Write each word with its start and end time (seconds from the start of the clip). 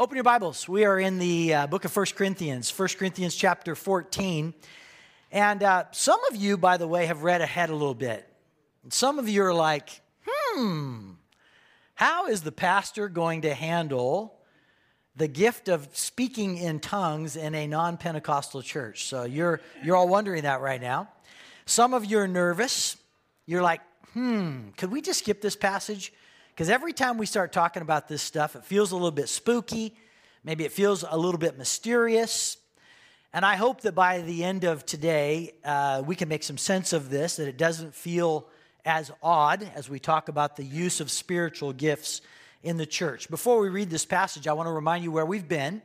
Open 0.00 0.14
your 0.14 0.22
Bibles. 0.22 0.68
We 0.68 0.84
are 0.84 1.00
in 1.00 1.18
the 1.18 1.54
uh, 1.54 1.66
book 1.66 1.84
of 1.84 1.96
1 1.96 2.06
Corinthians, 2.14 2.70
1 2.70 2.88
Corinthians 3.00 3.34
chapter 3.34 3.74
14. 3.74 4.54
And 5.32 5.62
uh, 5.64 5.86
some 5.90 6.20
of 6.30 6.36
you, 6.36 6.56
by 6.56 6.76
the 6.76 6.86
way, 6.86 7.06
have 7.06 7.24
read 7.24 7.40
ahead 7.40 7.68
a 7.68 7.72
little 7.72 7.96
bit. 7.96 8.24
Some 8.90 9.18
of 9.18 9.28
you 9.28 9.42
are 9.42 9.52
like, 9.52 10.00
hmm, 10.24 11.14
how 11.96 12.28
is 12.28 12.42
the 12.42 12.52
pastor 12.52 13.08
going 13.08 13.42
to 13.42 13.52
handle 13.52 14.38
the 15.16 15.26
gift 15.26 15.68
of 15.68 15.88
speaking 15.94 16.58
in 16.58 16.78
tongues 16.78 17.34
in 17.34 17.56
a 17.56 17.66
non 17.66 17.96
Pentecostal 17.96 18.62
church? 18.62 19.06
So 19.06 19.24
you're, 19.24 19.60
you're 19.82 19.96
all 19.96 20.06
wondering 20.06 20.44
that 20.44 20.60
right 20.60 20.80
now. 20.80 21.08
Some 21.66 21.92
of 21.92 22.04
you 22.04 22.20
are 22.20 22.28
nervous. 22.28 22.96
You're 23.46 23.62
like, 23.62 23.80
hmm, 24.12 24.68
could 24.76 24.92
we 24.92 25.00
just 25.00 25.18
skip 25.18 25.40
this 25.40 25.56
passage? 25.56 26.12
Because 26.58 26.70
every 26.70 26.92
time 26.92 27.18
we 27.18 27.26
start 27.26 27.52
talking 27.52 27.82
about 27.82 28.08
this 28.08 28.20
stuff, 28.20 28.56
it 28.56 28.64
feels 28.64 28.90
a 28.90 28.96
little 28.96 29.12
bit 29.12 29.28
spooky. 29.28 29.94
Maybe 30.42 30.64
it 30.64 30.72
feels 30.72 31.04
a 31.08 31.16
little 31.16 31.38
bit 31.38 31.56
mysterious. 31.56 32.56
And 33.32 33.46
I 33.46 33.54
hope 33.54 33.82
that 33.82 33.94
by 33.94 34.22
the 34.22 34.42
end 34.42 34.64
of 34.64 34.84
today, 34.84 35.52
uh, 35.64 36.02
we 36.04 36.16
can 36.16 36.28
make 36.28 36.42
some 36.42 36.58
sense 36.58 36.92
of 36.92 37.10
this, 37.10 37.36
that 37.36 37.46
it 37.46 37.58
doesn't 37.58 37.94
feel 37.94 38.48
as 38.84 39.12
odd 39.22 39.70
as 39.76 39.88
we 39.88 40.00
talk 40.00 40.28
about 40.28 40.56
the 40.56 40.64
use 40.64 41.00
of 41.00 41.12
spiritual 41.12 41.72
gifts 41.72 42.22
in 42.64 42.76
the 42.76 42.86
church. 42.86 43.30
Before 43.30 43.60
we 43.60 43.68
read 43.68 43.88
this 43.88 44.04
passage, 44.04 44.48
I 44.48 44.52
want 44.52 44.66
to 44.66 44.72
remind 44.72 45.04
you 45.04 45.12
where 45.12 45.26
we've 45.26 45.46
been. 45.46 45.80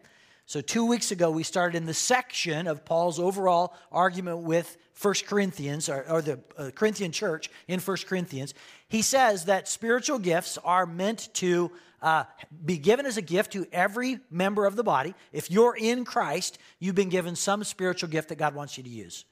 So, 0.45 0.59
two 0.59 0.85
weeks 0.85 1.11
ago, 1.11 1.31
we 1.31 1.43
started 1.43 1.77
in 1.77 1.85
the 1.85 1.93
section 1.93 2.67
of 2.67 2.83
Paul's 2.83 3.17
overall 3.17 3.73
argument 3.91 4.39
with 4.39 4.77
1 5.01 5.13
Corinthians, 5.25 5.87
or, 5.87 6.05
or 6.09 6.21
the 6.21 6.39
uh, 6.57 6.69
Corinthian 6.75 7.11
church 7.11 7.49
in 7.67 7.79
1 7.79 7.97
Corinthians. 8.05 8.53
He 8.89 9.01
says 9.01 9.45
that 9.45 9.67
spiritual 9.67 10.19
gifts 10.19 10.57
are 10.63 10.85
meant 10.85 11.29
to 11.35 11.71
uh, 12.01 12.25
be 12.63 12.77
given 12.77 13.05
as 13.05 13.15
a 13.15 13.21
gift 13.21 13.53
to 13.53 13.65
every 13.71 14.19
member 14.29 14.65
of 14.65 14.75
the 14.75 14.83
body. 14.83 15.15
If 15.31 15.49
you're 15.49 15.77
in 15.77 16.03
Christ, 16.03 16.59
you've 16.77 16.95
been 16.95 17.09
given 17.09 17.35
some 17.35 17.63
spiritual 17.63 18.09
gift 18.09 18.29
that 18.29 18.37
God 18.37 18.53
wants 18.53 18.77
you 18.77 18.83
to 18.83 18.89
use. 18.89 19.23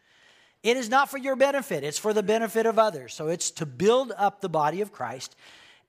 It 0.63 0.77
is 0.77 0.89
not 0.89 1.09
for 1.09 1.17
your 1.17 1.35
benefit, 1.35 1.83
it's 1.83 1.97
for 1.97 2.13
the 2.13 2.23
benefit 2.23 2.65
of 2.65 2.79
others. 2.79 3.13
So, 3.13 3.27
it's 3.27 3.51
to 3.51 3.65
build 3.65 4.13
up 4.17 4.39
the 4.39 4.49
body 4.49 4.79
of 4.79 4.93
Christ. 4.93 5.35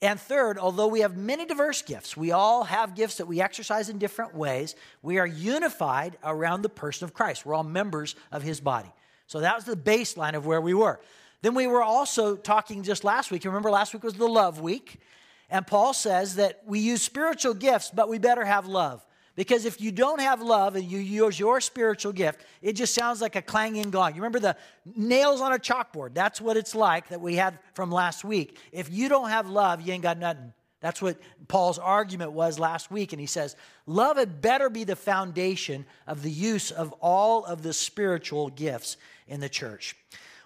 And 0.02 0.18
third, 0.18 0.58
although 0.58 0.88
we 0.88 1.00
have 1.00 1.16
many 1.16 1.46
diverse 1.46 1.80
gifts, 1.80 2.16
we 2.16 2.32
all 2.32 2.64
have 2.64 2.96
gifts 2.96 3.18
that 3.18 3.26
we 3.26 3.40
exercise 3.40 3.88
in 3.88 3.98
different 3.98 4.34
ways, 4.34 4.74
we 5.00 5.18
are 5.18 5.26
unified 5.26 6.18
around 6.24 6.62
the 6.62 6.68
person 6.68 7.04
of 7.04 7.14
Christ. 7.14 7.46
We're 7.46 7.54
all 7.54 7.62
members 7.62 8.16
of 8.32 8.42
his 8.42 8.60
body. 8.60 8.92
So 9.28 9.40
that 9.40 9.54
was 9.54 9.64
the 9.64 9.76
baseline 9.76 10.34
of 10.34 10.44
where 10.44 10.60
we 10.60 10.74
were. 10.74 11.00
Then 11.42 11.54
we 11.54 11.68
were 11.68 11.84
also 11.84 12.34
talking 12.34 12.82
just 12.82 13.04
last 13.04 13.30
week. 13.30 13.44
Remember, 13.44 13.70
last 13.70 13.94
week 13.94 14.02
was 14.02 14.14
the 14.14 14.26
love 14.26 14.60
week. 14.60 15.00
And 15.48 15.64
Paul 15.64 15.94
says 15.94 16.34
that 16.34 16.62
we 16.66 16.80
use 16.80 17.00
spiritual 17.00 17.54
gifts, 17.54 17.92
but 17.94 18.08
we 18.08 18.18
better 18.18 18.44
have 18.44 18.66
love. 18.66 19.06
Because 19.34 19.64
if 19.64 19.80
you 19.80 19.92
don't 19.92 20.20
have 20.20 20.42
love 20.42 20.76
and 20.76 20.84
you 20.84 20.98
use 20.98 21.38
your 21.38 21.60
spiritual 21.60 22.12
gift, 22.12 22.44
it 22.60 22.74
just 22.74 22.94
sounds 22.94 23.22
like 23.22 23.34
a 23.34 23.42
clanging 23.42 23.90
gong. 23.90 24.10
You 24.14 24.20
remember 24.20 24.40
the 24.40 24.56
nails 24.94 25.40
on 25.40 25.52
a 25.52 25.58
chalkboard? 25.58 26.12
That's 26.12 26.40
what 26.40 26.56
it's 26.56 26.74
like 26.74 27.08
that 27.08 27.20
we 27.20 27.36
had 27.36 27.58
from 27.74 27.90
last 27.90 28.24
week. 28.24 28.58
If 28.72 28.90
you 28.90 29.08
don't 29.08 29.30
have 29.30 29.48
love, 29.48 29.80
you 29.80 29.92
ain't 29.92 30.02
got 30.02 30.18
nothing. 30.18 30.52
That's 30.80 31.00
what 31.00 31.16
Paul's 31.48 31.78
argument 31.78 32.32
was 32.32 32.58
last 32.58 32.90
week. 32.90 33.12
And 33.12 33.20
he 33.20 33.26
says, 33.26 33.56
Love 33.86 34.18
had 34.18 34.42
better 34.42 34.68
be 34.68 34.84
the 34.84 34.96
foundation 34.96 35.86
of 36.06 36.22
the 36.22 36.30
use 36.30 36.70
of 36.70 36.92
all 37.00 37.44
of 37.44 37.62
the 37.62 37.72
spiritual 37.72 38.50
gifts 38.50 38.96
in 39.28 39.40
the 39.40 39.48
church. 39.48 39.96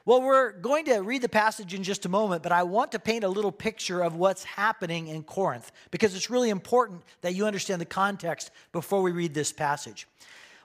Well, 0.06 0.22
we're 0.22 0.52
going 0.52 0.84
to 0.84 1.00
read 1.00 1.22
the 1.22 1.28
passage 1.28 1.74
in 1.74 1.82
just 1.82 2.06
a 2.06 2.08
moment, 2.08 2.44
but 2.44 2.52
I 2.52 2.62
want 2.62 2.92
to 2.92 3.00
paint 3.00 3.24
a 3.24 3.28
little 3.28 3.50
picture 3.50 4.02
of 4.02 4.14
what's 4.14 4.44
happening 4.44 5.08
in 5.08 5.24
Corinth 5.24 5.72
because 5.90 6.14
it's 6.14 6.30
really 6.30 6.50
important 6.50 7.02
that 7.22 7.34
you 7.34 7.44
understand 7.44 7.80
the 7.80 7.86
context 7.86 8.52
before 8.70 9.02
we 9.02 9.10
read 9.10 9.34
this 9.34 9.52
passage. 9.52 10.06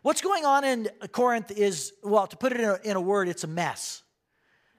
What's 0.03 0.21
going 0.21 0.45
on 0.45 0.63
in 0.63 0.89
Corinth 1.11 1.49
is, 1.49 1.91
well, 2.03 2.27
to 2.27 2.37
put 2.37 2.51
it 2.51 2.59
in 2.59 2.69
a, 2.69 2.79
in 2.83 2.95
a 2.95 3.01
word, 3.01 3.27
it's 3.27 3.43
a 3.43 3.47
mess. 3.47 4.03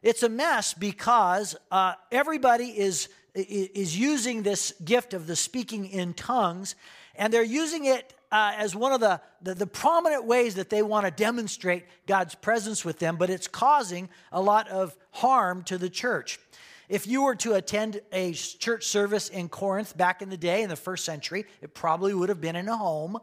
It's 0.00 0.22
a 0.22 0.28
mess 0.28 0.74
because 0.74 1.56
uh, 1.72 1.94
everybody 2.12 2.66
is, 2.66 3.08
is 3.34 3.98
using 3.98 4.44
this 4.44 4.74
gift 4.84 5.12
of 5.12 5.26
the 5.26 5.34
speaking 5.34 5.86
in 5.86 6.14
tongues, 6.14 6.76
and 7.16 7.32
they're 7.32 7.42
using 7.42 7.86
it 7.86 8.14
uh, 8.32 8.54
as 8.56 8.74
one 8.74 8.92
of 8.92 9.00
the, 9.00 9.20
the, 9.42 9.54
the 9.54 9.66
prominent 9.66 10.24
ways 10.24 10.54
that 10.54 10.70
they 10.70 10.82
want 10.82 11.04
to 11.04 11.12
demonstrate 11.12 11.84
God's 12.06 12.34
presence 12.34 12.82
with 12.82 12.98
them, 12.98 13.16
but 13.16 13.28
it's 13.28 13.46
causing 13.46 14.08
a 14.32 14.40
lot 14.40 14.68
of 14.68 14.96
harm 15.10 15.62
to 15.64 15.76
the 15.76 15.90
church. 15.90 16.40
If 16.88 17.06
you 17.06 17.22
were 17.22 17.36
to 17.36 17.54
attend 17.54 18.00
a 18.10 18.32
church 18.32 18.86
service 18.86 19.28
in 19.28 19.50
Corinth 19.50 19.96
back 19.96 20.22
in 20.22 20.30
the 20.30 20.36
day, 20.38 20.62
in 20.62 20.70
the 20.70 20.76
first 20.76 21.04
century, 21.04 21.44
it 21.60 21.74
probably 21.74 22.14
would 22.14 22.30
have 22.30 22.40
been 22.40 22.56
in 22.56 22.68
a 22.68 22.76
home. 22.76 23.18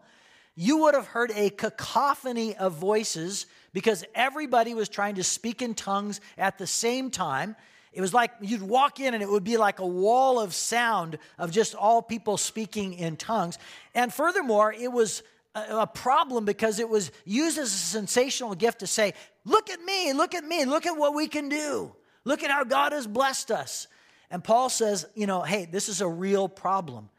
You 0.56 0.78
would 0.78 0.94
have 0.94 1.08
heard 1.08 1.32
a 1.36 1.50
cacophony 1.50 2.56
of 2.56 2.74
voices 2.74 3.48
because 3.74 4.06
everybody 4.14 4.76
was 4.76 4.90
trying 4.90 5.16
to 5.16 5.24
speak 5.24 5.62
in 5.62 5.74
tongues 5.74 6.22
at 6.38 6.58
the 6.58 6.68
same 6.68 7.10
time. 7.10 7.56
It 7.92 8.02
was 8.02 8.14
like 8.14 8.32
you'd 8.42 8.62
walk 8.62 9.00
in 9.00 9.14
and 9.14 9.24
it 9.24 9.30
would 9.30 9.44
be 9.44 9.58
like 9.58 9.80
a 9.80 9.88
wall 9.88 10.40
of 10.40 10.54
sound 10.54 11.18
of 11.38 11.52
just 11.52 11.74
all 11.76 12.02
people 12.02 12.38
speaking 12.38 12.94
in 12.94 13.18
tongues. 13.18 13.58
And 13.96 14.14
furthermore, 14.14 14.72
it 14.72 14.92
was 14.92 15.24
a 15.56 15.88
problem 15.88 16.46
because 16.46 16.80
it 16.80 16.88
was 16.88 17.12
used 17.26 17.58
as 17.58 17.74
a 17.74 17.78
sensational 17.78 18.56
gift 18.56 18.80
to 18.80 18.88
say, 18.88 19.14
Look 19.46 19.70
at 19.70 19.82
me, 19.82 20.14
look 20.14 20.36
at 20.36 20.44
me, 20.44 20.66
look 20.66 20.86
at 20.86 20.98
what 20.98 21.16
we 21.16 21.28
can 21.28 21.50
do. 21.50 21.96
Look 22.24 22.44
at 22.44 22.52
how 22.52 22.64
God 22.64 22.92
has 22.92 23.08
blessed 23.08 23.50
us. 23.50 23.88
And 24.30 24.44
Paul 24.44 24.70
says, 24.70 25.08
You 25.16 25.26
know, 25.26 25.42
hey, 25.42 25.66
this 25.66 25.90
is 25.90 26.02
a 26.02 26.08
real 26.08 26.48
problem. 26.48 27.10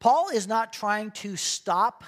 Paul 0.00 0.30
is 0.30 0.46
not 0.46 0.72
trying 0.72 1.10
to 1.12 1.36
stop 1.36 2.04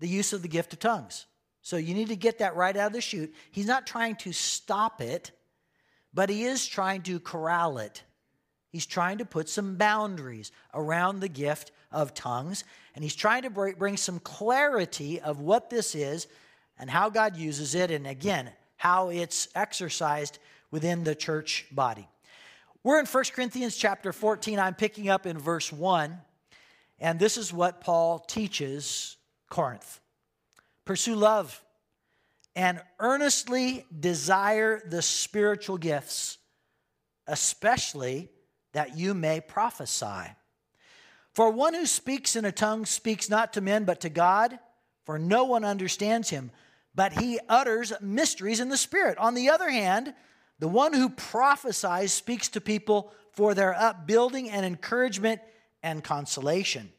the 0.00 0.08
use 0.08 0.32
of 0.32 0.42
the 0.42 0.48
gift 0.48 0.72
of 0.72 0.80
tongues. 0.80 1.26
So 1.62 1.76
you 1.76 1.94
need 1.94 2.08
to 2.08 2.16
get 2.16 2.38
that 2.38 2.56
right 2.56 2.76
out 2.76 2.88
of 2.88 2.92
the 2.92 3.00
chute. 3.00 3.34
He's 3.50 3.66
not 3.66 3.86
trying 3.86 4.16
to 4.16 4.32
stop 4.32 5.00
it 5.00 5.30
but 6.14 6.30
he 6.30 6.44
is 6.44 6.66
trying 6.66 7.02
to 7.02 7.18
corral 7.20 7.78
it. 7.78 8.02
He's 8.70 8.86
trying 8.86 9.18
to 9.18 9.24
put 9.24 9.48
some 9.48 9.76
boundaries 9.76 10.52
around 10.72 11.20
the 11.20 11.28
gift 11.28 11.72
of 11.92 12.14
tongues, 12.14 12.64
and 12.94 13.04
he's 13.04 13.14
trying 13.14 13.42
to 13.42 13.50
bring 13.50 13.96
some 13.96 14.20
clarity 14.20 15.20
of 15.20 15.40
what 15.40 15.70
this 15.70 15.94
is 15.94 16.26
and 16.78 16.90
how 16.90 17.10
God 17.10 17.36
uses 17.36 17.74
it, 17.74 17.90
and 17.90 18.06
again, 18.06 18.50
how 18.76 19.10
it's 19.10 19.48
exercised 19.54 20.38
within 20.70 21.04
the 21.04 21.14
church 21.14 21.66
body. 21.70 22.08
We're 22.82 22.98
in 22.98 23.06
1 23.06 23.24
Corinthians 23.32 23.76
chapter 23.76 24.12
14. 24.12 24.58
I'm 24.58 24.74
picking 24.74 25.08
up 25.08 25.24
in 25.24 25.38
verse 25.38 25.72
1, 25.72 26.18
and 26.98 27.18
this 27.18 27.36
is 27.36 27.52
what 27.52 27.80
Paul 27.80 28.18
teaches 28.18 29.16
Corinth 29.48 30.00
Pursue 30.84 31.14
love 31.14 31.63
and 32.56 32.80
earnestly 33.00 33.86
desire 33.98 34.80
the 34.88 35.02
spiritual 35.02 35.76
gifts, 35.76 36.38
especially 37.26 38.28
that 38.72 38.96
you 38.96 39.14
may 39.14 39.40
prophesy. 39.40 40.30
For 41.34 41.50
one 41.50 41.74
who 41.74 41.86
speaks 41.86 42.36
in 42.36 42.44
a 42.44 42.52
tongue 42.52 42.86
speaks 42.86 43.28
not 43.28 43.52
to 43.54 43.60
men 43.60 43.84
but 43.84 44.00
to 44.02 44.08
God, 44.08 44.58
for 45.04 45.18
no 45.18 45.44
one 45.44 45.64
understands 45.64 46.30
him, 46.30 46.50
but 46.94 47.20
he 47.20 47.40
utters 47.48 47.92
mysteries 48.00 48.60
in 48.60 48.68
the 48.68 48.76
Spirit. 48.76 49.18
On 49.18 49.34
the 49.34 49.50
other 49.50 49.68
hand, 49.68 50.14
the 50.60 50.68
one 50.68 50.92
who 50.92 51.08
prophesies 51.08 52.12
speaks 52.12 52.48
to 52.50 52.60
people 52.60 53.12
for 53.32 53.52
their 53.52 53.74
upbuilding 53.74 54.48
and 54.48 54.64
encouragement 54.64 55.40
and 55.82 56.04
consolation. 56.04 56.92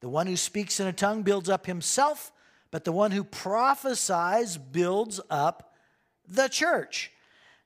The 0.00 0.08
one 0.08 0.26
who 0.26 0.36
speaks 0.36 0.80
in 0.80 0.88
a 0.88 0.92
tongue 0.92 1.22
builds 1.22 1.48
up 1.48 1.66
himself 1.66 2.32
but 2.70 2.84
the 2.84 2.92
one 2.92 3.10
who 3.10 3.24
prophesies 3.24 4.56
builds 4.56 5.20
up 5.28 5.74
the 6.26 6.48
church. 6.48 7.10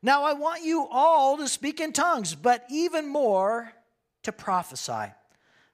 Now, 0.03 0.25
I 0.25 0.35
want 0.35 0.65
you 0.65 0.87
all 0.91 1.39
to 1.39 1.49
speak 1.49 1.81
in 1.81 1.93
tongues, 1.93 2.35
but 2.35 2.65
even 2.71 3.09
more 3.09 3.73
to 4.23 4.33
prophesy. 4.33 5.13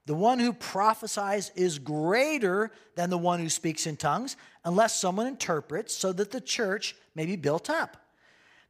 The 0.07 0.15
one 0.15 0.39
who 0.39 0.53
prophesies 0.53 1.53
is 1.55 1.79
greater 1.79 2.71
than 2.97 3.11
the 3.11 3.19
one 3.19 3.41
who 3.41 3.49
speaks 3.49 3.87
in 3.87 3.97
tongues, 3.97 4.37
unless 4.65 4.99
someone 4.99 5.27
interprets, 5.27 5.95
so 5.95 6.13
that 6.13 6.31
the 6.31 6.41
church 6.41 6.97
may 7.15 7.27
be 7.27 7.37
built 7.37 7.71
up. 7.71 7.97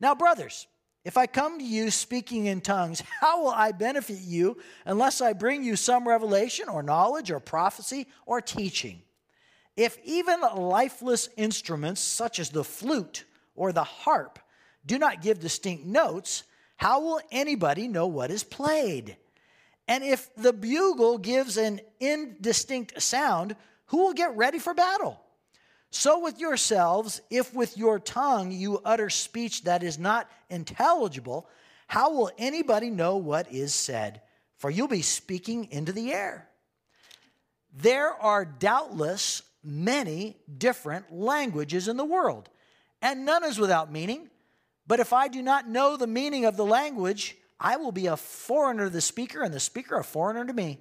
Now, 0.01 0.15
brothers, 0.15 0.67
if 1.05 1.17
I 1.17 1.27
come 1.27 1.59
to 1.59 1.65
you 1.65 1.91
speaking 1.91 2.47
in 2.47 2.61
tongues, 2.61 3.03
how 3.21 3.43
will 3.43 3.51
I 3.51 3.73
benefit 3.73 4.21
you 4.21 4.59
unless 4.85 5.21
I 5.21 5.33
bring 5.33 5.65
you 5.65 5.77
some 5.77 6.07
revelation 6.07 6.69
or 6.69 6.83
knowledge 6.83 7.31
or 7.31 7.41
prophecy 7.41 8.07
or 8.27 8.41
teaching? 8.41 9.03
If 9.77 9.99
even 10.05 10.41
lifeless 10.41 11.29
instruments 11.37 12.01
such 12.01 12.39
as 12.39 12.51
the 12.51 12.65
flute 12.65 13.25
or 13.55 13.73
the 13.73 13.85
harp 13.85 14.39
do 14.85 14.99
not 14.99 15.23
give 15.23 15.41
distinct 15.41 15.85
notes, 15.85 16.43
how 16.77 17.01
will 17.01 17.21
anybody 17.31 17.89
know 17.89 18.07
what 18.07 18.31
is 18.31 18.45
played? 18.45 19.17
And 19.87 20.05
if 20.05 20.35
the 20.35 20.53
bugle 20.53 21.19
gives 21.19 21.57
an 21.57 21.81
indistinct 21.99 23.03
sound, 23.03 23.57
who 23.87 23.99
will 23.99 24.13
get 24.13 24.37
ready 24.37 24.59
for 24.59 24.73
battle? 24.75 25.21
So 25.91 26.21
with 26.21 26.39
yourselves, 26.39 27.21
if 27.31 27.53
with 27.53 27.77
your 27.77 27.99
tongue 27.99 28.53
you 28.53 28.81
utter 28.85 29.11
speech 29.11 29.65
that 29.65 29.83
is 29.83 29.99
not 29.99 30.31
intelligible, 30.49 31.49
how 31.89 32.13
will 32.13 32.31
anybody 32.39 32.91
know 32.91 33.17
what 33.17 33.53
is 33.53 33.75
said? 33.75 34.23
For 34.57 34.71
you'll 34.71 34.87
be 34.89 35.03
speaking 35.03 35.69
into 35.73 35.93
the 35.93 36.13
air. 36.13 36.49
there 37.73 38.11
are 38.11 38.45
doubtless 38.45 39.43
many 39.63 40.37
different 40.59 41.13
languages 41.13 41.89
in 41.89 41.97
the 41.97 42.05
world, 42.05 42.49
and 43.03 43.25
none 43.25 43.45
is 43.45 43.59
without 43.59 43.93
meaning. 43.93 44.31
But 44.87 45.01
if 45.01 45.13
I 45.13 45.29
do 45.29 45.43
not 45.43 45.69
know 45.69 45.97
the 45.97 46.07
meaning 46.07 46.45
of 46.45 46.57
the 46.57 46.65
language, 46.65 47.37
I 47.59 47.77
will 47.77 47.93
be 47.93 48.07
a 48.07 48.17
foreigner 48.17 48.85
to 48.85 48.91
the 48.91 49.01
speaker, 49.01 49.43
and 49.43 49.53
the 49.53 49.61
speaker 49.61 49.97
a 49.97 50.05
foreigner 50.05 50.45
to 50.45 50.53
me. 50.53 50.81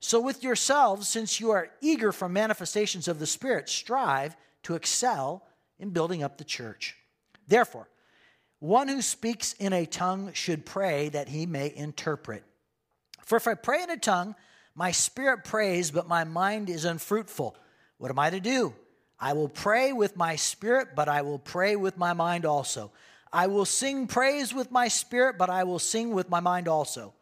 So, 0.00 0.20
with 0.20 0.42
yourselves, 0.42 1.08
since 1.08 1.40
you 1.40 1.52
are 1.52 1.70
eager 1.80 2.12
for 2.12 2.28
manifestations 2.28 3.08
of 3.08 3.18
the 3.18 3.26
Spirit, 3.26 3.68
strive 3.68 4.36
to 4.64 4.74
excel 4.74 5.46
in 5.78 5.90
building 5.90 6.22
up 6.22 6.38
the 6.38 6.44
church. 6.44 6.96
Therefore, 7.46 7.88
one 8.58 8.88
who 8.88 9.02
speaks 9.02 9.54
in 9.54 9.72
a 9.72 9.86
tongue 9.86 10.32
should 10.34 10.64
pray 10.64 11.08
that 11.08 11.28
he 11.28 11.46
may 11.46 11.72
interpret. 11.74 12.44
For 13.24 13.36
if 13.36 13.48
I 13.48 13.54
pray 13.54 13.82
in 13.82 13.90
a 13.90 13.96
tongue, 13.96 14.34
my 14.74 14.90
spirit 14.92 15.44
prays, 15.44 15.90
but 15.90 16.08
my 16.08 16.24
mind 16.24 16.70
is 16.70 16.84
unfruitful. 16.84 17.56
What 18.02 18.10
am 18.10 18.18
I 18.18 18.30
to 18.30 18.40
do? 18.40 18.74
I 19.20 19.32
will 19.32 19.48
pray 19.48 19.92
with 19.92 20.16
my 20.16 20.34
spirit, 20.34 20.96
but 20.96 21.08
I 21.08 21.22
will 21.22 21.38
pray 21.38 21.76
with 21.76 21.96
my 21.96 22.14
mind 22.14 22.44
also. 22.44 22.90
I 23.32 23.46
will 23.46 23.64
sing 23.64 24.08
praise 24.08 24.52
with 24.52 24.72
my 24.72 24.88
spirit, 24.88 25.38
but 25.38 25.48
I 25.48 25.62
will 25.62 25.78
sing 25.78 26.10
with 26.10 26.28
my 26.28 26.40
mind 26.40 26.66
also. 26.66 27.14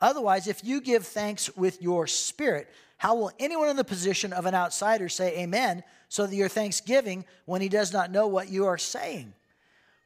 Otherwise, 0.00 0.48
if 0.48 0.64
you 0.64 0.80
give 0.80 1.06
thanks 1.06 1.56
with 1.56 1.80
your 1.80 2.08
spirit, 2.08 2.68
how 2.96 3.14
will 3.14 3.30
anyone 3.38 3.68
in 3.68 3.76
the 3.76 3.84
position 3.84 4.32
of 4.32 4.44
an 4.44 4.56
outsider 4.56 5.08
say 5.08 5.38
amen 5.38 5.84
so 6.08 6.26
that 6.26 6.34
your 6.34 6.48
thanksgiving 6.48 7.24
when 7.44 7.60
he 7.60 7.68
does 7.68 7.92
not 7.92 8.10
know 8.10 8.26
what 8.26 8.48
you 8.48 8.66
are 8.66 8.76
saying? 8.76 9.34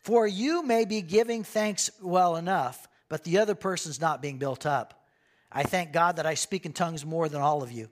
For 0.02 0.26
you 0.26 0.62
may 0.62 0.84
be 0.84 1.00
giving 1.00 1.42
thanks 1.42 1.90
well 2.02 2.36
enough, 2.36 2.86
but 3.08 3.24
the 3.24 3.38
other 3.38 3.54
person's 3.54 3.98
not 3.98 4.20
being 4.20 4.36
built 4.36 4.66
up. 4.66 5.06
I 5.50 5.62
thank 5.62 5.90
God 5.90 6.16
that 6.16 6.26
I 6.26 6.34
speak 6.34 6.66
in 6.66 6.74
tongues 6.74 7.06
more 7.06 7.30
than 7.30 7.40
all 7.40 7.62
of 7.62 7.72
you. 7.72 7.88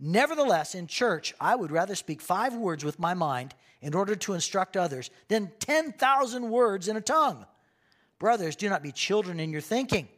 Nevertheless, 0.00 0.74
in 0.74 0.86
church, 0.86 1.34
I 1.40 1.56
would 1.56 1.72
rather 1.72 1.94
speak 1.94 2.20
five 2.20 2.54
words 2.54 2.84
with 2.84 2.98
my 2.98 3.14
mind 3.14 3.54
in 3.80 3.94
order 3.94 4.14
to 4.14 4.34
instruct 4.34 4.76
others 4.76 5.10
than 5.28 5.50
10,000 5.58 6.50
words 6.50 6.88
in 6.88 6.96
a 6.96 7.00
tongue. 7.00 7.44
Brothers, 8.18 8.56
do 8.56 8.68
not 8.68 8.82
be 8.82 8.92
children 8.92 9.40
in 9.40 9.50
your 9.50 9.60
thinking. 9.60 10.08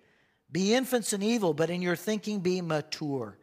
Be 0.52 0.74
infants 0.74 1.12
in 1.12 1.22
evil, 1.22 1.54
but 1.54 1.70
in 1.70 1.80
your 1.80 1.96
thinking 1.96 2.40
be 2.40 2.60
mature. 2.60 3.38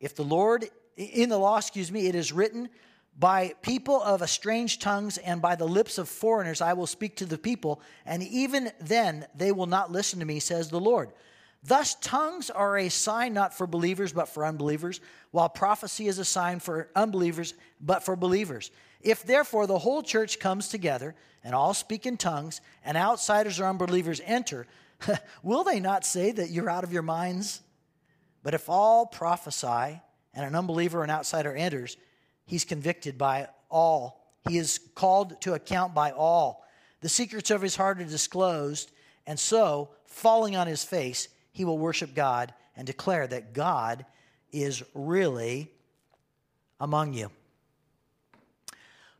If 0.00 0.14
the 0.14 0.24
Lord, 0.24 0.66
in 0.96 1.28
the 1.28 1.38
law, 1.38 1.58
excuse 1.58 1.92
me, 1.92 2.08
it 2.08 2.14
is 2.14 2.32
written, 2.32 2.68
by 3.18 3.54
people 3.60 4.02
of 4.02 4.28
strange 4.28 4.78
tongues 4.78 5.18
and 5.18 5.42
by 5.42 5.54
the 5.54 5.66
lips 5.66 5.98
of 5.98 6.08
foreigners 6.08 6.60
I 6.60 6.72
will 6.72 6.86
speak 6.86 7.16
to 7.16 7.26
the 7.26 7.38
people, 7.38 7.80
and 8.06 8.22
even 8.22 8.72
then 8.80 9.26
they 9.34 9.52
will 9.52 9.66
not 9.66 9.92
listen 9.92 10.18
to 10.20 10.24
me, 10.24 10.40
says 10.40 10.70
the 10.70 10.80
Lord. 10.80 11.12
Thus, 11.62 11.94
tongues 11.96 12.48
are 12.48 12.78
a 12.78 12.88
sign 12.88 13.34
not 13.34 13.56
for 13.56 13.66
believers, 13.66 14.12
but 14.12 14.28
for 14.28 14.46
unbelievers, 14.46 15.00
while 15.30 15.48
prophecy 15.48 16.06
is 16.08 16.18
a 16.18 16.24
sign 16.24 16.58
for 16.58 16.88
unbelievers, 16.96 17.54
but 17.80 18.02
for 18.02 18.16
believers. 18.16 18.70
If 19.02 19.24
therefore 19.24 19.66
the 19.66 19.78
whole 19.78 20.02
church 20.02 20.38
comes 20.38 20.68
together 20.68 21.14
and 21.44 21.54
all 21.54 21.74
speak 21.74 22.06
in 22.06 22.16
tongues, 22.16 22.60
and 22.84 22.96
outsiders 22.96 23.60
or 23.60 23.66
unbelievers 23.66 24.20
enter, 24.24 24.66
will 25.42 25.64
they 25.64 25.80
not 25.80 26.04
say 26.04 26.32
that 26.32 26.50
you're 26.50 26.70
out 26.70 26.84
of 26.84 26.92
your 26.92 27.02
minds? 27.02 27.62
But 28.42 28.54
if 28.54 28.68
all 28.68 29.06
prophesy, 29.06 30.00
and 30.34 30.46
an 30.46 30.54
unbeliever 30.54 31.00
or 31.00 31.04
an 31.04 31.10
outsider 31.10 31.54
enters, 31.54 31.96
he's 32.46 32.64
convicted 32.64 33.18
by 33.18 33.48
all. 33.70 34.24
He 34.48 34.58
is 34.58 34.80
called 34.94 35.40
to 35.42 35.54
account 35.54 35.94
by 35.94 36.12
all. 36.12 36.64
The 37.00 37.08
secrets 37.08 37.50
of 37.50 37.62
his 37.62 37.76
heart 37.76 38.00
are 38.00 38.04
disclosed, 38.04 38.90
and 39.26 39.38
so, 39.38 39.90
falling 40.06 40.56
on 40.56 40.66
his 40.66 40.84
face, 40.84 41.28
he 41.60 41.64
will 41.66 41.76
worship 41.76 42.14
God 42.14 42.54
and 42.74 42.86
declare 42.86 43.26
that 43.26 43.52
God 43.52 44.06
is 44.50 44.82
really 44.94 45.70
among 46.80 47.12
you. 47.12 47.30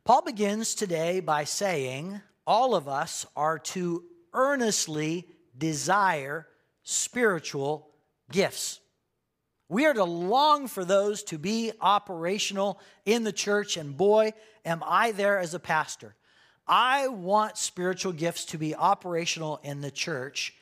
Paul 0.05 0.23
begins 0.23 0.73
today 0.73 1.19
by 1.19 1.43
saying 1.43 2.19
all 2.47 2.73
of 2.73 2.87
us 2.87 3.27
are 3.35 3.59
to 3.59 4.03
earnestly 4.33 5.27
desire 5.55 6.47
spiritual 6.81 7.87
gifts. 8.31 8.79
We 9.69 9.85
are 9.85 9.93
to 9.93 10.03
long 10.03 10.67
for 10.67 10.83
those 10.83 11.21
to 11.25 11.37
be 11.37 11.73
operational 11.79 12.79
in 13.05 13.23
the 13.23 13.31
church, 13.31 13.77
and 13.77 13.95
boy, 13.95 14.33
am 14.65 14.81
I 14.83 15.11
there 15.11 15.37
as 15.37 15.53
a 15.53 15.59
pastor. 15.59 16.15
I 16.67 17.07
want 17.07 17.59
spiritual 17.59 18.13
gifts 18.13 18.45
to 18.45 18.57
be 18.57 18.73
operational 18.73 19.59
in 19.61 19.81
the 19.81 19.91
church 19.91 20.55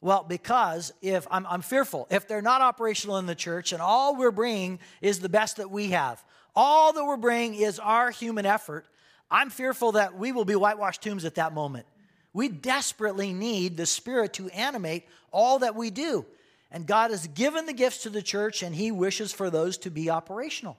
well, 0.00 0.24
because 0.26 0.92
if 1.02 1.26
I'm, 1.30 1.46
I'm, 1.46 1.60
fearful, 1.62 2.06
if 2.10 2.26
they're 2.26 2.40
not 2.40 2.62
operational 2.62 3.18
in 3.18 3.26
the 3.26 3.34
church 3.34 3.72
and 3.72 3.82
all 3.82 4.16
we're 4.16 4.30
bringing 4.30 4.78
is 5.02 5.20
the 5.20 5.28
best 5.28 5.58
that 5.58 5.70
we 5.70 5.90
have, 5.90 6.22
all 6.56 6.92
that 6.92 7.04
we're 7.04 7.16
bringing 7.16 7.60
is 7.60 7.78
our 7.78 8.10
human 8.10 8.46
effort, 8.46 8.86
I'm 9.30 9.50
fearful 9.50 9.92
that 9.92 10.16
we 10.16 10.32
will 10.32 10.44
be 10.44 10.56
whitewashed 10.56 11.02
tombs 11.02 11.24
at 11.24 11.36
that 11.36 11.52
moment. 11.52 11.86
We 12.32 12.48
desperately 12.48 13.32
need 13.32 13.76
the 13.76 13.86
Spirit 13.86 14.34
to 14.34 14.48
animate 14.50 15.06
all 15.32 15.60
that 15.60 15.74
we 15.74 15.90
do. 15.90 16.24
And 16.70 16.86
God 16.86 17.10
has 17.10 17.26
given 17.26 17.66
the 17.66 17.72
gifts 17.72 18.04
to 18.04 18.10
the 18.10 18.22
church, 18.22 18.62
and 18.62 18.74
He 18.74 18.92
wishes 18.92 19.32
for 19.32 19.50
those 19.50 19.76
to 19.78 19.90
be 19.90 20.08
operational. 20.08 20.76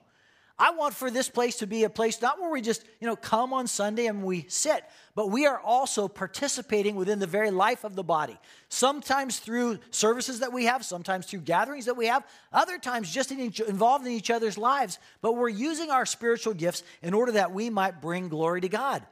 I 0.62 0.70
want 0.70 0.94
for 0.94 1.10
this 1.10 1.28
place 1.28 1.56
to 1.56 1.66
be 1.66 1.82
a 1.82 1.90
place 1.90 2.22
not 2.22 2.40
where 2.40 2.48
we 2.48 2.60
just, 2.60 2.84
you 3.00 3.08
know, 3.08 3.16
come 3.16 3.52
on 3.52 3.66
Sunday 3.66 4.06
and 4.06 4.22
we 4.22 4.46
sit, 4.46 4.84
but 5.16 5.28
we 5.28 5.44
are 5.44 5.58
also 5.58 6.06
participating 6.06 6.94
within 6.94 7.18
the 7.18 7.26
very 7.26 7.50
life 7.50 7.82
of 7.82 7.96
the 7.96 8.04
body. 8.04 8.38
Sometimes 8.68 9.40
through 9.40 9.80
services 9.90 10.38
that 10.38 10.52
we 10.52 10.66
have, 10.66 10.84
sometimes 10.84 11.26
through 11.26 11.40
gatherings 11.40 11.86
that 11.86 11.96
we 11.96 12.06
have, 12.06 12.24
other 12.52 12.78
times 12.78 13.12
just 13.12 13.32
in 13.32 13.40
each, 13.40 13.58
involved 13.58 14.06
in 14.06 14.12
each 14.12 14.30
other's 14.30 14.56
lives, 14.56 15.00
but 15.20 15.32
we're 15.32 15.48
using 15.48 15.90
our 15.90 16.06
spiritual 16.06 16.54
gifts 16.54 16.84
in 17.02 17.12
order 17.12 17.32
that 17.32 17.50
we 17.50 17.68
might 17.68 18.00
bring 18.00 18.28
glory 18.28 18.60
to 18.60 18.68
God. 18.68 19.04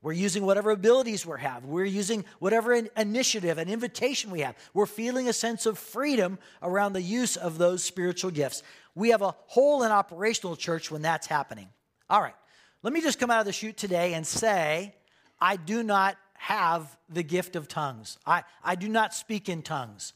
We're 0.00 0.12
using 0.12 0.46
whatever 0.46 0.70
abilities 0.70 1.26
we 1.26 1.40
have. 1.40 1.64
We're 1.64 1.84
using 1.84 2.24
whatever 2.38 2.72
initiative 2.74 3.58
and 3.58 3.68
invitation 3.68 4.30
we 4.30 4.40
have. 4.40 4.56
We're 4.72 4.86
feeling 4.86 5.28
a 5.28 5.32
sense 5.32 5.66
of 5.66 5.76
freedom 5.76 6.38
around 6.62 6.92
the 6.92 7.02
use 7.02 7.36
of 7.36 7.58
those 7.58 7.82
spiritual 7.82 8.30
gifts. 8.30 8.62
We 8.98 9.10
have 9.10 9.22
a 9.22 9.32
whole 9.46 9.84
and 9.84 9.92
operational 9.92 10.56
church 10.56 10.90
when 10.90 11.02
that's 11.02 11.28
happening. 11.28 11.68
All 12.10 12.20
right, 12.20 12.34
let 12.82 12.92
me 12.92 13.00
just 13.00 13.20
come 13.20 13.30
out 13.30 13.38
of 13.38 13.46
the 13.46 13.52
chute 13.52 13.76
today 13.76 14.14
and 14.14 14.26
say, 14.26 14.92
I 15.40 15.54
do 15.54 15.84
not 15.84 16.16
have 16.34 16.98
the 17.08 17.22
gift 17.22 17.54
of 17.54 17.68
tongues. 17.68 18.18
I, 18.26 18.42
I 18.64 18.74
do 18.74 18.88
not 18.88 19.14
speak 19.14 19.48
in 19.48 19.62
tongues. 19.62 20.14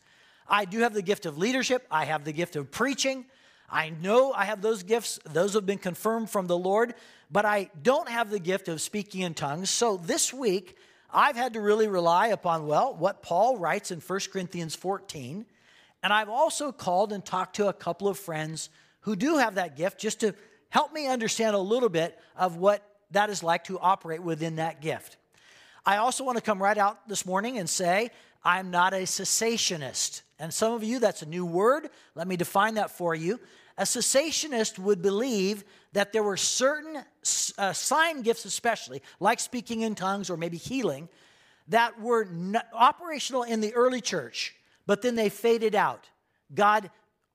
I 0.48 0.64
do 0.64 0.80
have 0.80 0.94
the 0.94 1.02
gift 1.02 1.26
of 1.26 1.38
leadership. 1.38 1.86
I 1.92 2.06
have 2.06 2.24
the 2.24 2.32
gift 2.32 2.56
of 2.56 2.72
preaching. 2.72 3.24
I 3.70 3.90
know 3.90 4.32
I 4.32 4.46
have 4.46 4.62
those 4.62 4.82
gifts, 4.82 5.20
those 5.24 5.54
have 5.54 5.64
been 5.64 5.78
confirmed 5.78 6.28
from 6.28 6.48
the 6.48 6.58
Lord, 6.58 6.94
but 7.30 7.44
I 7.44 7.70
don't 7.84 8.08
have 8.08 8.30
the 8.30 8.40
gift 8.40 8.66
of 8.66 8.80
speaking 8.80 9.20
in 9.20 9.34
tongues. 9.34 9.70
So 9.70 9.96
this 9.96 10.34
week, 10.34 10.76
I've 11.08 11.36
had 11.36 11.52
to 11.52 11.60
really 11.60 11.86
rely 11.86 12.28
upon, 12.28 12.66
well, 12.66 12.96
what 12.96 13.22
Paul 13.22 13.58
writes 13.58 13.92
in 13.92 14.00
1 14.00 14.20
Corinthians 14.32 14.74
14. 14.74 15.46
And 16.02 16.12
I've 16.12 16.28
also 16.28 16.72
called 16.72 17.12
and 17.12 17.24
talked 17.24 17.56
to 17.56 17.68
a 17.68 17.72
couple 17.72 18.08
of 18.08 18.18
friends 18.18 18.70
who 19.00 19.16
do 19.16 19.36
have 19.36 19.56
that 19.56 19.76
gift 19.76 19.98
just 19.98 20.20
to 20.20 20.34
help 20.68 20.92
me 20.92 21.06
understand 21.06 21.54
a 21.54 21.60
little 21.60 21.88
bit 21.88 22.18
of 22.36 22.56
what 22.56 22.82
that 23.10 23.30
is 23.30 23.42
like 23.42 23.64
to 23.64 23.78
operate 23.78 24.22
within 24.22 24.56
that 24.56 24.80
gift. 24.80 25.16
I 25.84 25.98
also 25.98 26.24
want 26.24 26.38
to 26.38 26.42
come 26.42 26.62
right 26.62 26.78
out 26.78 27.08
this 27.08 27.26
morning 27.26 27.58
and 27.58 27.68
say, 27.68 28.10
I'm 28.44 28.70
not 28.70 28.94
a 28.94 29.02
cessationist. 29.02 30.22
And 30.38 30.52
some 30.52 30.72
of 30.72 30.82
you, 30.82 30.98
that's 30.98 31.22
a 31.22 31.26
new 31.26 31.44
word. 31.44 31.90
Let 32.14 32.26
me 32.26 32.36
define 32.36 32.74
that 32.74 32.90
for 32.90 33.14
you. 33.14 33.38
A 33.78 33.82
cessationist 33.82 34.78
would 34.78 35.02
believe 35.02 35.64
that 35.92 36.12
there 36.12 36.22
were 36.22 36.36
certain 36.36 37.02
uh, 37.58 37.72
sign 37.72 38.22
gifts, 38.22 38.44
especially 38.44 39.02
like 39.20 39.40
speaking 39.40 39.82
in 39.82 39.94
tongues 39.94 40.30
or 40.30 40.36
maybe 40.36 40.56
healing, 40.56 41.08
that 41.68 42.00
were 42.00 42.26
operational 42.72 43.44
in 43.44 43.60
the 43.60 43.72
early 43.74 44.00
church, 44.00 44.54
but 44.86 45.02
then 45.02 45.14
they 45.14 45.28
faded 45.28 45.74
out. 45.74 46.08
God 46.54 46.90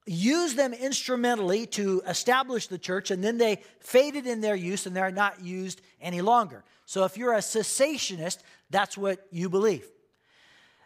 used 0.05 0.55
them 0.55 0.73
instrumentally 0.73 1.65
to 1.65 2.01
establish 2.07 2.67
the 2.67 2.77
church, 2.77 3.11
and 3.11 3.23
then 3.23 3.37
they 3.37 3.61
faded 3.79 4.25
in 4.25 4.41
their 4.41 4.55
use 4.55 4.85
and 4.85 4.95
they're 4.95 5.11
not 5.11 5.41
used 5.41 5.81
any 5.99 6.21
longer. 6.21 6.63
So 6.85 7.03
if 7.03 7.17
you're 7.17 7.33
a 7.33 7.39
cessationist, 7.39 8.39
that's 8.69 8.97
what 8.97 9.25
you 9.31 9.49
believe. 9.49 9.85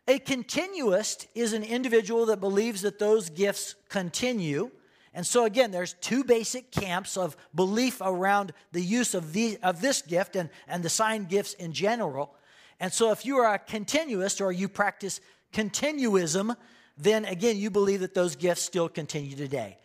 A 0.08 0.18
continuist 0.18 1.28
is 1.36 1.54
an 1.54 1.64
individual 1.64 2.26
that 2.28 2.40
believes 2.40 2.82
that 2.82 2.98
those 2.98 3.30
gifts 3.30 3.76
continue 3.90 4.72
and 5.14 5.28
so, 5.28 5.44
again, 5.46 5.72
there's 5.72 5.94
two 5.94 6.24
basic 6.24 6.72
camps 6.72 7.18
of 7.18 7.36
belief 7.54 8.02
around 8.02 8.54
the 8.72 8.82
use 8.82 9.14
of, 9.14 9.34
the, 9.34 9.58
of 9.62 9.82
this 9.82 10.02
gift 10.02 10.36
and, 10.36 10.50
and 10.68 10.84
the 10.84 10.90
sign 10.90 11.26
gifts 11.26 11.54
in 11.54 11.74
general. 11.74 12.34
And 12.80 12.94
so, 12.94 13.12
if 13.12 13.26
you 13.26 13.38
are 13.38 13.54
a 13.54 13.60
continuist 13.60 14.40
or 14.40 14.52
you 14.52 14.70
practice 14.70 15.20
continuism, 15.52 16.56
then 16.98 17.26
again, 17.26 17.58
you 17.58 17.70
believe 17.70 18.02
that 18.02 18.14
those 18.14 18.36
gifts 18.36 18.62
still 18.62 18.90
continue 18.90 19.36
today. 19.36 19.78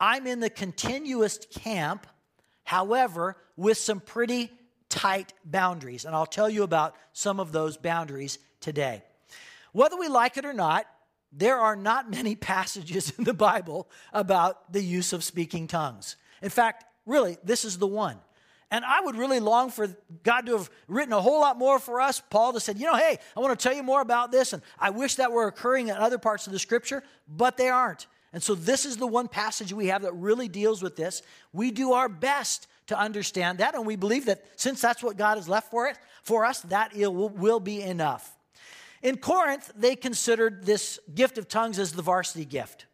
I'm 0.00 0.26
in 0.26 0.40
the 0.40 0.50
continuist 0.50 1.50
camp, 1.50 2.06
however, 2.64 3.36
with 3.56 3.78
some 3.78 4.00
pretty 4.00 4.50
tight 4.88 5.32
boundaries. 5.44 6.04
And 6.04 6.14
I'll 6.14 6.26
tell 6.26 6.50
you 6.50 6.62
about 6.62 6.96
some 7.12 7.40
of 7.40 7.52
those 7.52 7.76
boundaries 7.76 8.38
today. 8.60 9.02
Whether 9.72 9.96
we 9.96 10.08
like 10.08 10.36
it 10.36 10.44
or 10.44 10.52
not, 10.52 10.86
there 11.32 11.58
are 11.58 11.76
not 11.76 12.10
many 12.10 12.36
passages 12.52 13.12
in 13.16 13.24
the 13.24 13.34
Bible 13.34 13.88
about 14.12 14.72
the 14.72 14.82
use 14.82 15.12
of 15.12 15.24
speaking 15.24 15.66
tongues. 15.66 16.16
In 16.42 16.50
fact, 16.50 16.84
really, 17.06 17.38
this 17.42 17.64
is 17.64 17.78
the 17.78 17.86
one. 17.86 18.18
And 18.72 18.86
I 18.86 19.02
would 19.02 19.16
really 19.16 19.38
long 19.38 19.70
for 19.70 19.86
God 20.22 20.46
to 20.46 20.56
have 20.56 20.70
written 20.88 21.12
a 21.12 21.20
whole 21.20 21.42
lot 21.42 21.58
more 21.58 21.78
for 21.78 22.00
us. 22.00 22.22
Paul 22.30 22.54
to 22.54 22.58
said, 22.58 22.78
you 22.78 22.86
know, 22.86 22.96
hey, 22.96 23.18
I 23.36 23.40
want 23.40 23.56
to 23.56 23.62
tell 23.62 23.76
you 23.76 23.82
more 23.82 24.00
about 24.00 24.32
this. 24.32 24.54
And 24.54 24.62
I 24.78 24.88
wish 24.88 25.16
that 25.16 25.30
were 25.30 25.46
occurring 25.46 25.88
in 25.88 25.94
other 25.94 26.16
parts 26.16 26.46
of 26.46 26.54
the 26.54 26.58
scripture, 26.58 27.04
but 27.28 27.58
they 27.58 27.68
aren't. 27.68 28.06
And 28.32 28.42
so 28.42 28.54
this 28.54 28.86
is 28.86 28.96
the 28.96 29.06
one 29.06 29.28
passage 29.28 29.74
we 29.74 29.88
have 29.88 30.02
that 30.02 30.14
really 30.14 30.48
deals 30.48 30.82
with 30.82 30.96
this. 30.96 31.20
We 31.52 31.70
do 31.70 31.92
our 31.92 32.08
best 32.08 32.66
to 32.86 32.98
understand 32.98 33.58
that, 33.58 33.74
and 33.74 33.86
we 33.86 33.94
believe 33.94 34.24
that 34.24 34.42
since 34.56 34.80
that's 34.80 35.02
what 35.02 35.18
God 35.18 35.36
has 35.36 35.50
left 35.50 35.70
for 35.70 35.86
it 35.86 35.98
for 36.22 36.46
us, 36.46 36.62
that 36.62 36.96
it 36.96 37.12
will, 37.12 37.28
will 37.28 37.60
be 37.60 37.82
enough. 37.82 38.38
In 39.02 39.18
Corinth, 39.18 39.70
they 39.76 39.96
considered 39.96 40.64
this 40.64 40.98
gift 41.14 41.36
of 41.36 41.46
tongues 41.46 41.78
as 41.78 41.92
the 41.92 42.02
varsity 42.02 42.46
gift, 42.46 42.86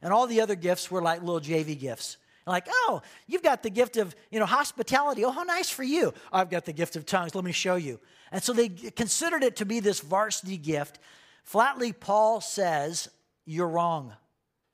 and 0.00 0.12
all 0.12 0.28
the 0.28 0.40
other 0.40 0.54
gifts 0.54 0.92
were 0.92 1.02
like 1.02 1.22
little 1.22 1.40
JV 1.40 1.76
gifts. 1.76 2.18
Like, 2.46 2.66
oh, 2.68 3.02
you've 3.26 3.42
got 3.42 3.62
the 3.62 3.70
gift 3.70 3.96
of, 3.96 4.14
you 4.30 4.38
know, 4.38 4.46
hospitality. 4.46 5.24
Oh, 5.24 5.30
how 5.30 5.44
nice 5.44 5.70
for 5.70 5.82
you. 5.82 6.12
I've 6.32 6.50
got 6.50 6.64
the 6.64 6.72
gift 6.72 6.96
of 6.96 7.06
tongues. 7.06 7.34
Let 7.34 7.44
me 7.44 7.52
show 7.52 7.76
you. 7.76 8.00
And 8.32 8.42
so 8.42 8.52
they 8.52 8.68
considered 8.68 9.42
it 9.42 9.56
to 9.56 9.64
be 9.64 9.80
this 9.80 10.00
varsity 10.00 10.58
gift. 10.58 10.98
Flatly, 11.42 11.92
Paul 11.92 12.40
says, 12.40 13.08
you're 13.46 13.68
wrong. 13.68 14.12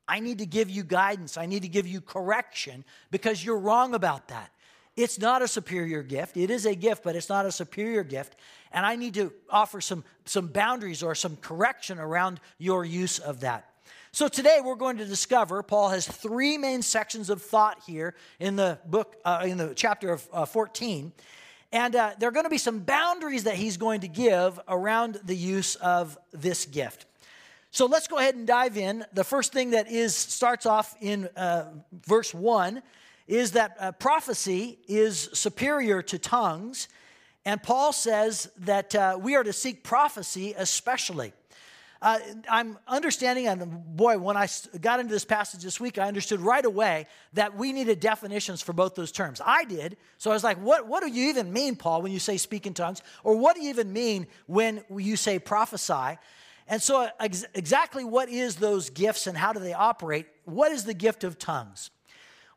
I 0.09 0.19
need 0.19 0.39
to 0.39 0.47
give 0.47 0.69
you 0.69 0.83
guidance. 0.83 1.37
I 1.37 1.47
need 1.47 1.62
to 1.62 1.69
give 1.69 1.87
you 1.87 2.00
correction 2.00 2.85
because 3.12 3.45
you're 3.45 3.59
wrong 3.59 3.95
about 3.95 4.29
that. 4.29 4.50
It's 4.97 5.21
not 5.21 5.41
a 5.41 5.49
superior 5.49 6.03
gift. 6.03 6.37
It 6.37 6.50
is 6.50 6.67
a 6.67 6.75
gift, 6.75 7.05
but 7.05 7.15
it's 7.15 7.29
not 7.29 7.47
a 7.47 7.53
superior 7.53 8.03
gift. 8.03 8.35
And 8.73 8.85
I 8.85 8.97
need 8.97 9.15
to 9.15 9.33
offer 9.49 9.81
some, 9.81 10.05
some 10.25 10.49
boundaries 10.49 11.03
or 11.03 11.15
some 11.15 11.37
correction 11.37 11.99
around 11.99 12.41
your 12.59 12.85
use 12.85 13.21
of 13.21 13.41
that. 13.41 13.70
So 14.12 14.26
today 14.26 14.59
we're 14.62 14.75
going 14.75 14.97
to 14.97 15.05
discover 15.05 15.62
Paul 15.62 15.90
has 15.90 16.05
three 16.07 16.59
main 16.59 16.83
sections 16.83 17.31
of 17.31 17.40
thought 17.40 17.81
here 17.87 18.17
in 18.40 18.57
the 18.57 18.76
book, 18.85 19.14
uh, 19.25 19.45
in 19.47 19.57
the 19.57 19.73
chapter 19.73 20.11
of 20.11 20.29
uh, 20.33 20.45
14. 20.47 21.12
And 21.71 21.95
uh, 21.95 22.14
there 22.19 22.29
are 22.29 22.33
going 22.33 22.45
to 22.45 22.50
be 22.50 22.59
some 22.59 22.81
boundaries 22.81 23.45
that 23.45 23.55
he's 23.55 23.76
going 23.76 24.00
to 24.00 24.09
give 24.09 24.59
around 24.67 25.21
the 25.25 25.37
use 25.37 25.76
of 25.76 26.19
this 26.33 26.67
gift. 26.67 27.07
So 27.71 27.87
let's 27.87 28.09
go 28.09 28.19
ahead 28.19 28.35
and 28.35 28.49
dive 28.49 28.76
in. 28.76 29.05
The 29.12 29.23
first 29.23 29.52
thing 29.52 29.71
that 29.71 29.88
is 29.88 30.17
starts 30.17 30.67
off 30.67 30.97
in 31.00 31.26
uh, 31.37 31.71
verse 32.05 32.35
1 32.35 32.83
is 33.29 33.52
that 33.52 33.76
uh, 33.79 33.93
prophecy 33.93 34.81
is 34.88 35.31
superior 35.35 36.02
to 36.02 36.19
tongues. 36.19 36.88
And 37.45 37.62
Paul 37.62 37.93
says 37.93 38.50
that 38.59 38.93
uh, 38.93 39.19
we 39.21 39.37
are 39.37 39.45
to 39.45 39.52
seek 39.52 39.85
prophecy 39.85 40.52
especially. 40.59 41.33
Uh, 42.02 42.19
I'm 42.49 42.78
understanding, 42.88 43.47
and 43.47 43.95
boy, 43.95 44.16
when 44.16 44.35
I 44.35 44.49
got 44.80 45.00
into 45.00 45.12
this 45.12 45.26
passage 45.26 45.62
this 45.62 45.78
week, 45.78 45.99
I 45.99 46.09
understood 46.09 46.40
right 46.40 46.64
away 46.64 47.07
that 47.35 47.54
we 47.57 47.75
needed 47.75 48.00
definitions 48.00 48.62
for 48.62 48.73
both 48.73 48.95
those 48.95 49.12
terms. 49.12 49.40
I 49.45 49.64
did. 49.64 49.99
So 50.16 50.30
I 50.30 50.35
was 50.35 50.42
like, 50.42 50.57
what, 50.59 50.88
what 50.88 51.02
do 51.02 51.11
you 51.11 51.28
even 51.28 51.52
mean, 51.52 51.76
Paul, 51.76 52.00
when 52.00 52.11
you 52.11 52.19
say 52.19 52.38
speak 52.38 52.66
in 52.66 52.73
tongues? 52.73 53.02
Or 53.23 53.37
what 53.37 53.54
do 53.54 53.62
you 53.62 53.69
even 53.69 53.92
mean 53.92 54.28
when 54.47 54.83
you 54.97 55.16
say 55.16 55.38
prophesy? 55.38 56.19
And 56.66 56.80
so, 56.80 57.09
ex- 57.19 57.45
exactly 57.54 58.04
what 58.04 58.30
is 58.30 58.57
those 58.57 58.88
gifts 58.88 59.26
and 59.26 59.37
how 59.37 59.52
do 59.52 59.61
they 59.61 59.75
operate? 59.75 60.26
What 60.45 60.73
is 60.73 60.85
the 60.85 60.95
gift 60.95 61.23
of 61.23 61.38
tongues? 61.38 61.90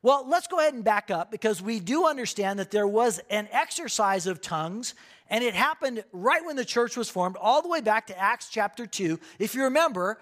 Well, 0.03 0.25
let's 0.27 0.47
go 0.47 0.59
ahead 0.59 0.73
and 0.73 0.83
back 0.83 1.11
up 1.11 1.31
because 1.31 1.61
we 1.61 1.79
do 1.79 2.05
understand 2.05 2.59
that 2.59 2.71
there 2.71 2.87
was 2.87 3.19
an 3.29 3.47
exercise 3.51 4.27
of 4.27 4.41
tongues 4.41 4.95
and 5.29 5.43
it 5.43 5.53
happened 5.53 6.03
right 6.11 6.45
when 6.45 6.55
the 6.55 6.65
church 6.65 6.97
was 6.97 7.09
formed, 7.09 7.37
all 7.37 7.61
the 7.61 7.69
way 7.69 7.81
back 7.81 8.07
to 8.07 8.19
Acts 8.19 8.49
chapter 8.49 8.85
2. 8.85 9.19
If 9.39 9.55
you 9.55 9.63
remember, 9.63 10.19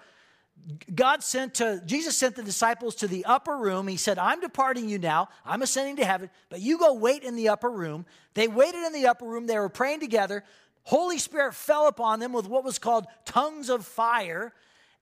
God 0.94 1.22
sent 1.22 1.54
to, 1.54 1.82
Jesus 1.84 2.16
sent 2.16 2.36
the 2.36 2.42
disciples 2.42 2.94
to 2.96 3.08
the 3.08 3.24
upper 3.24 3.56
room. 3.56 3.88
He 3.88 3.96
said, 3.96 4.18
I'm 4.18 4.40
departing 4.40 4.88
you 4.88 4.98
now. 4.98 5.28
I'm 5.44 5.62
ascending 5.62 5.96
to 5.96 6.04
heaven, 6.04 6.30
but 6.50 6.60
you 6.60 6.78
go 6.78 6.94
wait 6.94 7.24
in 7.24 7.36
the 7.36 7.48
upper 7.48 7.70
room. 7.70 8.06
They 8.34 8.48
waited 8.48 8.84
in 8.84 8.92
the 8.92 9.06
upper 9.06 9.26
room. 9.26 9.46
They 9.46 9.58
were 9.58 9.68
praying 9.68 10.00
together. 10.00 10.44
Holy 10.84 11.18
Spirit 11.18 11.54
fell 11.54 11.88
upon 11.88 12.20
them 12.20 12.32
with 12.32 12.46
what 12.46 12.64
was 12.64 12.78
called 12.78 13.06
tongues 13.24 13.68
of 13.68 13.84
fire. 13.84 14.52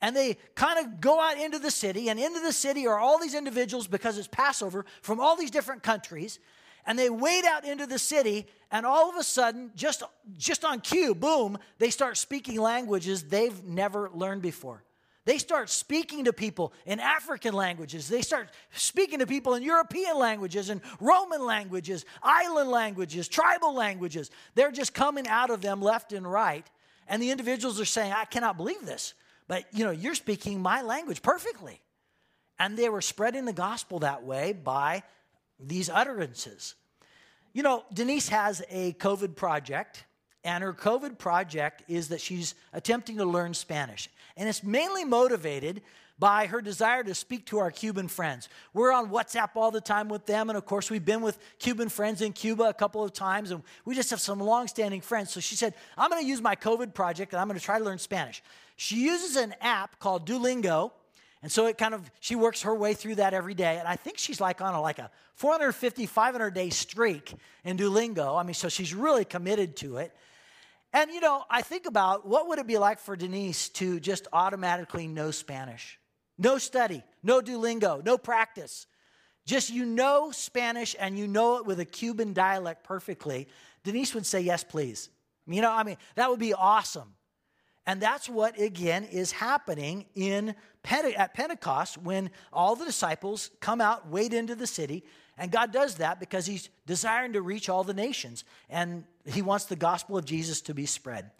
And 0.02 0.16
they 0.16 0.38
kind 0.54 0.78
of 0.78 1.00
go 1.00 1.20
out 1.20 1.38
into 1.38 1.58
the 1.58 1.70
city, 1.70 2.08
and 2.08 2.18
into 2.18 2.40
the 2.40 2.54
city 2.54 2.86
are 2.86 2.98
all 2.98 3.18
these 3.18 3.34
individuals 3.34 3.86
because 3.86 4.16
it's 4.16 4.28
Passover 4.28 4.86
from 5.02 5.20
all 5.20 5.36
these 5.36 5.50
different 5.50 5.82
countries. 5.82 6.38
And 6.86 6.98
they 6.98 7.10
wade 7.10 7.44
out 7.44 7.64
into 7.64 7.86
the 7.86 7.98
city, 7.98 8.46
and 8.70 8.86
all 8.86 9.10
of 9.10 9.16
a 9.16 9.22
sudden, 9.22 9.70
just, 9.74 10.02
just 10.36 10.64
on 10.64 10.80
cue, 10.80 11.14
boom, 11.14 11.58
they 11.78 11.90
start 11.90 12.16
speaking 12.16 12.60
languages 12.60 13.24
they've 13.24 13.64
never 13.64 14.10
learned 14.14 14.42
before. 14.42 14.82
They 15.26 15.38
start 15.38 15.68
speaking 15.68 16.24
to 16.24 16.32
people 16.32 16.72
in 16.86 16.98
African 16.98 17.52
languages. 17.54 18.08
They 18.08 18.22
start 18.22 18.48
speaking 18.72 19.18
to 19.18 19.26
people 19.26 19.54
in 19.54 19.62
European 19.62 20.18
languages 20.18 20.70
and 20.70 20.80
Roman 20.98 21.44
languages, 21.44 22.06
island 22.22 22.70
languages, 22.70 23.28
tribal 23.28 23.74
languages. 23.74 24.30
They're 24.54 24.72
just 24.72 24.94
coming 24.94 25.28
out 25.28 25.50
of 25.50 25.60
them 25.60 25.82
left 25.82 26.12
and 26.12 26.30
right. 26.30 26.66
And 27.06 27.22
the 27.22 27.30
individuals 27.30 27.78
are 27.80 27.84
saying, 27.84 28.12
I 28.12 28.24
cannot 28.24 28.56
believe 28.56 28.86
this. 28.86 29.14
But 29.46 29.66
you 29.72 29.84
know, 29.84 29.90
you're 29.90 30.14
speaking 30.14 30.60
my 30.60 30.82
language 30.82 31.22
perfectly. 31.22 31.80
And 32.58 32.76
they 32.76 32.88
were 32.88 33.02
spreading 33.02 33.44
the 33.44 33.52
gospel 33.52 34.00
that 34.00 34.22
way 34.22 34.52
by 34.52 35.02
these 35.62 35.88
utterances. 35.88 36.74
You 37.52 37.62
know, 37.62 37.84
Denise 37.92 38.28
has 38.28 38.62
a 38.70 38.92
COVID 38.94 39.36
project 39.36 40.04
and 40.44 40.64
her 40.64 40.72
COVID 40.72 41.18
project 41.18 41.82
is 41.88 42.08
that 42.08 42.20
she's 42.20 42.54
attempting 42.72 43.18
to 43.18 43.24
learn 43.24 43.52
Spanish. 43.54 44.08
And 44.36 44.48
it's 44.48 44.62
mainly 44.62 45.04
motivated 45.04 45.82
by 46.18 46.46
her 46.46 46.60
desire 46.60 47.02
to 47.02 47.14
speak 47.14 47.46
to 47.46 47.58
our 47.58 47.70
Cuban 47.70 48.06
friends. 48.06 48.48
We're 48.74 48.92
on 48.92 49.10
WhatsApp 49.10 49.50
all 49.56 49.70
the 49.70 49.80
time 49.80 50.08
with 50.08 50.26
them. 50.26 50.50
And 50.50 50.56
of 50.56 50.66
course, 50.66 50.90
we've 50.90 51.04
been 51.04 51.22
with 51.22 51.38
Cuban 51.58 51.88
friends 51.88 52.20
in 52.20 52.32
Cuba 52.32 52.64
a 52.64 52.74
couple 52.74 53.02
of 53.02 53.12
times. 53.12 53.50
And 53.50 53.62
we 53.84 53.94
just 53.94 54.10
have 54.10 54.20
some 54.20 54.38
long-standing 54.38 55.00
friends. 55.00 55.30
So 55.30 55.40
she 55.40 55.56
said, 55.56 55.74
I'm 55.96 56.10
going 56.10 56.22
to 56.22 56.28
use 56.28 56.42
my 56.42 56.56
COVID 56.56 56.94
project 56.94 57.32
and 57.32 57.40
I'm 57.40 57.48
going 57.48 57.58
to 57.58 57.64
try 57.64 57.78
to 57.78 57.84
learn 57.84 57.98
Spanish. 57.98 58.42
She 58.76 58.96
uses 58.96 59.36
an 59.36 59.54
app 59.60 59.98
called 59.98 60.26
Duolingo. 60.26 60.92
And 61.42 61.50
so 61.50 61.66
it 61.66 61.78
kind 61.78 61.94
of, 61.94 62.10
she 62.20 62.34
works 62.34 62.62
her 62.62 62.74
way 62.74 62.92
through 62.92 63.14
that 63.16 63.32
every 63.32 63.54
day. 63.54 63.78
And 63.78 63.88
I 63.88 63.96
think 63.96 64.18
she's 64.18 64.40
like 64.40 64.60
on 64.60 64.74
a, 64.74 64.80
like 64.80 64.98
a 64.98 65.10
450, 65.34 66.06
500 66.06 66.50
day 66.50 66.68
streak 66.70 67.34
in 67.64 67.78
Duolingo. 67.78 68.38
I 68.38 68.42
mean, 68.42 68.54
so 68.54 68.68
she's 68.68 68.94
really 68.94 69.24
committed 69.24 69.76
to 69.78 69.96
it. 69.96 70.14
And 70.92 71.10
you 71.10 71.20
know, 71.20 71.44
I 71.48 71.62
think 71.62 71.86
about 71.86 72.26
what 72.26 72.48
would 72.48 72.58
it 72.58 72.66
be 72.66 72.78
like 72.78 72.98
for 72.98 73.16
Denise 73.16 73.68
to 73.70 74.00
just 74.00 74.26
automatically 74.32 75.06
know 75.06 75.30
Spanish? 75.30 75.98
No 76.36 76.58
study, 76.58 77.02
no 77.22 77.40
Duolingo, 77.40 78.04
no 78.04 78.18
practice. 78.18 78.86
Just 79.46 79.70
you 79.70 79.86
know 79.86 80.30
Spanish 80.32 80.96
and 80.98 81.18
you 81.18 81.26
know 81.26 81.58
it 81.58 81.66
with 81.66 81.80
a 81.80 81.84
Cuban 81.84 82.32
dialect 82.32 82.84
perfectly. 82.84 83.48
Denise 83.84 84.14
would 84.14 84.26
say, 84.26 84.40
Yes, 84.40 84.64
please. 84.64 85.08
You 85.46 85.62
know, 85.62 85.72
I 85.72 85.84
mean, 85.84 85.96
that 86.16 86.30
would 86.30 86.38
be 86.38 86.54
awesome. 86.54 87.14
And 87.90 88.00
that's 88.00 88.28
what, 88.28 88.56
again, 88.56 89.02
is 89.02 89.32
happening 89.32 90.04
in 90.14 90.54
at 90.88 91.34
Pentecost 91.34 91.98
when 91.98 92.30
all 92.52 92.76
the 92.76 92.84
disciples 92.84 93.50
come 93.58 93.80
out, 93.80 94.08
wade 94.08 94.32
into 94.32 94.54
the 94.54 94.68
city, 94.68 95.02
and 95.36 95.50
God 95.50 95.72
does 95.72 95.96
that 95.96 96.20
because 96.20 96.46
He's 96.46 96.68
desiring 96.86 97.32
to 97.32 97.42
reach 97.42 97.68
all 97.68 97.82
the 97.82 97.92
nations. 97.92 98.44
And 98.68 99.02
He 99.26 99.42
wants 99.42 99.64
the 99.64 99.74
gospel 99.74 100.16
of 100.16 100.24
Jesus 100.24 100.60
to 100.62 100.72
be 100.72 100.86
spread. 100.86 101.32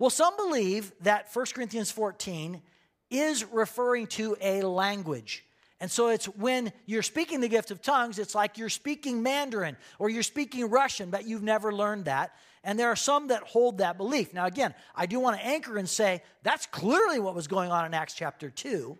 Well, 0.00 0.10
some 0.10 0.36
believe 0.36 0.90
that 1.02 1.28
1 1.32 1.46
Corinthians 1.54 1.92
14 1.92 2.60
is 3.08 3.44
referring 3.52 4.08
to 4.08 4.36
a 4.40 4.62
language. 4.62 5.44
And 5.78 5.88
so 5.88 6.08
it's 6.08 6.26
when 6.26 6.72
you're 6.84 7.02
speaking 7.02 7.40
the 7.40 7.48
gift 7.48 7.70
of 7.70 7.80
tongues, 7.80 8.18
it's 8.18 8.34
like 8.34 8.58
you're 8.58 8.70
speaking 8.70 9.22
Mandarin 9.22 9.76
or 10.00 10.10
you're 10.10 10.24
speaking 10.24 10.68
Russian, 10.68 11.10
but 11.10 11.28
you've 11.28 11.44
never 11.44 11.72
learned 11.72 12.06
that. 12.06 12.34
And 12.64 12.78
there 12.78 12.88
are 12.88 12.96
some 12.96 13.28
that 13.28 13.42
hold 13.42 13.78
that 13.78 13.96
belief. 13.96 14.32
Now, 14.32 14.46
again, 14.46 14.74
I 14.94 15.06
do 15.06 15.18
want 15.18 15.38
to 15.38 15.44
anchor 15.44 15.78
and 15.78 15.88
say 15.88 16.22
that's 16.42 16.66
clearly 16.66 17.18
what 17.18 17.34
was 17.34 17.48
going 17.48 17.72
on 17.72 17.84
in 17.84 17.94
Acts 17.94 18.14
chapter 18.14 18.50
2. 18.50 18.96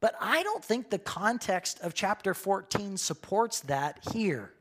But 0.00 0.14
I 0.20 0.42
don't 0.42 0.64
think 0.64 0.90
the 0.90 0.98
context 0.98 1.80
of 1.80 1.94
chapter 1.94 2.34
14 2.34 2.96
supports 2.96 3.60
that 3.60 3.98
here. 4.12 4.52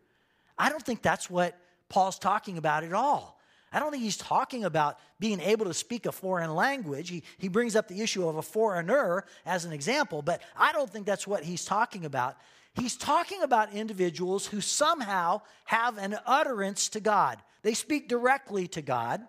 I 0.58 0.70
don't 0.70 0.84
think 0.84 1.02
that's 1.02 1.30
what 1.30 1.58
Paul's 1.90 2.20
talking 2.20 2.58
about 2.58 2.84
at 2.84 2.94
all. 2.94 3.42
I 3.74 3.80
don't 3.80 3.92
think 3.92 4.04
he's 4.04 4.18
talking 4.18 4.66
about 4.66 5.00
being 5.20 5.40
able 5.40 5.66
to 5.66 5.74
speak 5.74 6.06
a 6.06 6.12
foreign 6.12 6.54
language. 6.54 7.10
He, 7.10 7.24
he 7.38 7.48
brings 7.48 7.76
up 7.76 7.88
the 7.88 8.02
issue 8.02 8.28
of 8.28 8.36
a 8.36 8.42
foreigner 8.42 9.26
as 9.46 9.66
an 9.66 9.72
example, 9.72 10.22
but 10.22 10.42
I 10.58 10.74
don't 10.74 10.90
think 10.90 11.06
that's 11.06 11.26
what 11.26 11.44
he's 11.44 11.64
talking 11.64 12.06
about. 12.06 12.38
He's 12.74 12.96
talking 12.96 13.44
about 13.44 13.74
individuals 13.74 14.46
who 14.46 14.62
somehow 14.62 15.42
have 15.66 15.98
an 15.98 16.18
utterance 16.26 16.90
to 16.90 17.00
God, 17.00 17.38
they 17.64 17.74
speak 17.74 18.08
directly 18.08 18.68
to 18.70 18.82
God. 18.82 19.22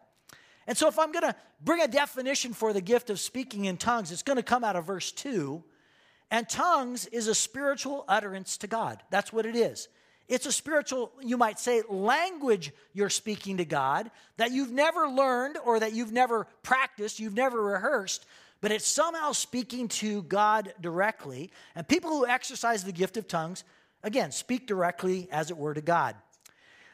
And 0.67 0.77
so, 0.77 0.89
if 0.89 0.99
I'm 0.99 1.13
going 1.13 1.25
to 1.25 1.35
bring 1.63 1.81
a 1.83 1.89
definition 1.89 2.53
for 2.53 2.73
the 2.73 2.81
gift 2.81 3.11
of 3.11 3.19
speaking 3.19 3.65
in 3.65 3.77
tongues, 3.77 4.13
it's 4.13 4.23
going 4.23 4.37
to 4.37 4.43
come 4.43 4.65
out 4.65 4.77
of 4.77 4.87
verse 4.87 5.11
2. 5.13 5.63
And 6.31 6.49
tongues 6.49 7.07
is 7.07 7.29
a 7.29 7.35
spiritual 7.35 8.05
utterance 8.09 8.57
to 8.59 8.67
God. 8.67 9.03
That's 9.11 9.33
what 9.33 9.45
it 9.45 9.57
is. 9.57 9.89
It's 10.29 10.47
a 10.47 10.53
spiritual, 10.53 11.13
you 11.21 11.37
might 11.37 11.59
say, 11.59 11.83
language 11.89 12.73
you're 12.95 13.11
speaking 13.11 13.59
to 13.59 13.65
God 13.65 14.11
that 14.39 14.51
you've 14.51 14.71
never 14.71 15.09
learned 15.09 15.59
or 15.63 15.81
that 15.81 15.93
you've 15.93 16.13
never 16.13 16.47
practiced, 16.63 17.21
you've 17.21 17.35
never 17.35 17.61
rehearsed, 17.61 18.25
but 18.63 18.71
it's 18.71 18.87
somehow 18.87 19.33
speaking 19.33 19.89
to 19.89 20.23
God 20.23 20.73
directly. 20.81 21.51
And 21.75 21.87
people 21.87 22.11
who 22.11 22.27
exercise 22.27 22.85
the 22.85 22.93
gift 22.93 23.17
of 23.19 23.29
tongues, 23.29 23.65
Again, 24.03 24.33
speak 24.33 24.67
directly, 24.67 25.29
as 25.31 25.51
it 25.51 25.57
were, 25.57 25.75
to 25.75 25.81
God. 25.81 26.17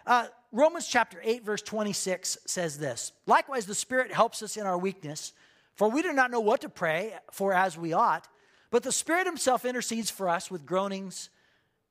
Uh, 0.07 0.27
Romans 0.51 0.87
chapter 0.87 1.21
8, 1.23 1.45
verse 1.45 1.63
26 1.63 2.39
says 2.47 2.79
this 2.79 3.13
Likewise, 3.27 3.67
the 3.67 3.75
Spirit 3.75 4.13
helps 4.13 4.43
us 4.43 4.57
in 4.57 4.67
our 4.67 4.79
weakness, 4.79 5.33
for 5.75 5.91
we 5.91 6.03
do 6.03 6.13
not 6.13 6.31
know 6.31 6.41
what 6.41 6.63
to 6.63 6.69
pray 6.69 7.15
for 7.31 7.53
as 7.53 7.77
we 7.77 7.93
ought, 7.93 8.27
but 8.71 8.83
the 8.83 8.93
Spirit 8.93 9.27
Himself 9.27 9.65
intercedes 9.65 10.11
for 10.11 10.29
us 10.29 10.51
with 10.51 10.67
groanings 10.67 11.31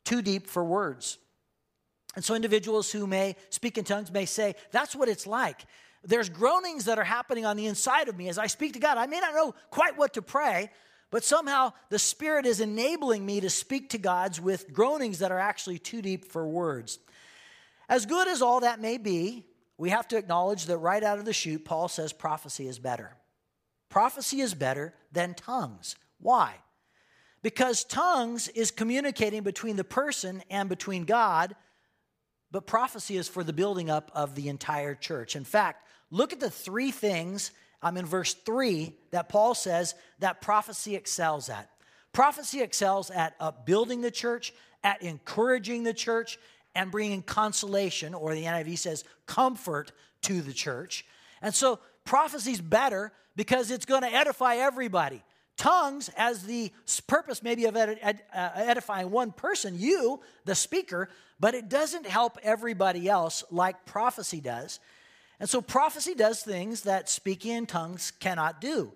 too 0.05 0.21
deep 0.21 0.47
for 0.47 0.63
words. 0.63 1.17
And 2.15 2.25
so, 2.25 2.33
individuals 2.33 2.91
who 2.91 3.05
may 3.05 3.35
speak 3.49 3.77
in 3.77 3.83
tongues 3.83 4.11
may 4.11 4.25
say, 4.25 4.55
That's 4.71 4.95
what 4.95 5.09
it's 5.09 5.27
like. 5.27 5.65
There's 6.03 6.29
groanings 6.29 6.85
that 6.85 6.97
are 6.97 7.03
happening 7.03 7.45
on 7.45 7.57
the 7.57 7.67
inside 7.67 8.07
of 8.07 8.17
me 8.17 8.29
as 8.29 8.37
I 8.37 8.47
speak 8.47 8.73
to 8.73 8.79
God. 8.79 8.97
I 8.97 9.07
may 9.07 9.19
not 9.19 9.33
know 9.33 9.53
quite 9.69 9.97
what 9.97 10.13
to 10.13 10.21
pray, 10.21 10.71
but 11.11 11.23
somehow 11.23 11.73
the 11.89 11.99
Spirit 11.99 12.45
is 12.45 12.59
enabling 12.59 13.25
me 13.25 13.41
to 13.41 13.49
speak 13.49 13.89
to 13.91 13.97
God's 13.97 14.41
with 14.41 14.73
groanings 14.73 15.19
that 15.19 15.31
are 15.31 15.39
actually 15.39 15.79
too 15.79 16.01
deep 16.01 16.25
for 16.25 16.47
words. 16.47 16.99
As 17.89 18.05
good 18.05 18.27
as 18.27 18.41
all 18.41 18.61
that 18.61 18.79
may 18.79 18.97
be, 18.97 19.45
we 19.77 19.89
have 19.91 20.07
to 20.09 20.17
acknowledge 20.17 20.65
that 20.65 20.77
right 20.77 21.03
out 21.03 21.19
of 21.19 21.25
the 21.25 21.33
chute, 21.33 21.65
Paul 21.65 21.87
says 21.87 22.11
prophecy 22.11 22.67
is 22.67 22.79
better. 22.79 23.15
Prophecy 23.89 24.41
is 24.41 24.53
better 24.53 24.93
than 25.11 25.33
tongues. 25.33 25.95
Why? 26.19 26.55
Because 27.41 27.83
tongues 27.83 28.47
is 28.49 28.71
communicating 28.71 29.43
between 29.43 29.75
the 29.75 29.83
person 29.83 30.43
and 30.49 30.67
between 30.67 31.05
God, 31.05 31.55
but 32.51 32.65
prophecy 32.65 33.17
is 33.17 33.27
for 33.27 33.43
the 33.43 33.53
building 33.53 33.89
up 33.89 34.11
of 34.13 34.35
the 34.35 34.49
entire 34.49 34.95
church. 34.95 35.35
In 35.35 35.43
fact, 35.43 35.87
look 36.09 36.33
at 36.33 36.39
the 36.39 36.49
three 36.49 36.91
things 36.91 37.51
I'm 37.81 37.89
um, 37.89 37.97
in 37.97 38.05
verse 38.05 38.33
3 38.33 38.91
that 39.11 39.29
Paul 39.29 39.53
says 39.53 39.93
that 40.19 40.41
prophecy 40.41 40.95
excels 40.95 41.47
at. 41.47 41.69
Prophecy 42.11 42.61
excels 42.61 43.11
at 43.11 43.35
upbuilding 43.39 44.01
the 44.01 44.09
church, 44.09 44.51
at 44.83 45.03
encouraging 45.03 45.83
the 45.83 45.93
church, 45.93 46.39
and 46.77 46.91
bringing 46.91 47.23
consolation, 47.23 48.13
or 48.13 48.35
the 48.35 48.43
NIV 48.43 48.77
says 48.77 49.03
comfort 49.25 49.91
to 50.21 50.41
the 50.41 50.53
church. 50.53 51.05
And 51.41 51.53
so 51.53 51.79
prophecy's 52.05 52.61
better 52.61 53.11
because 53.35 53.71
it's 53.71 53.85
going 53.85 54.03
to 54.03 54.13
edify 54.13 54.57
everybody. 54.57 55.23
Tongues, 55.57 56.11
as 56.15 56.43
the 56.43 56.71
purpose 57.07 57.41
maybe 57.41 57.65
of 57.65 57.75
uh, 57.75 58.13
edifying 58.31 59.09
one 59.09 59.31
person, 59.31 59.73
you, 59.79 60.21
the 60.45 60.53
speaker, 60.53 61.09
but 61.39 61.55
it 61.55 61.67
doesn't 61.67 62.05
help 62.05 62.37
everybody 62.43 63.09
else 63.09 63.43
like 63.49 63.87
prophecy 63.87 64.39
does. 64.39 64.79
And 65.39 65.49
so 65.49 65.61
prophecy 65.61 66.13
does 66.13 66.43
things 66.43 66.81
that 66.81 67.09
speaking 67.09 67.53
in 67.53 67.65
tongues 67.65 68.11
cannot 68.11 68.61
do. 68.61 68.93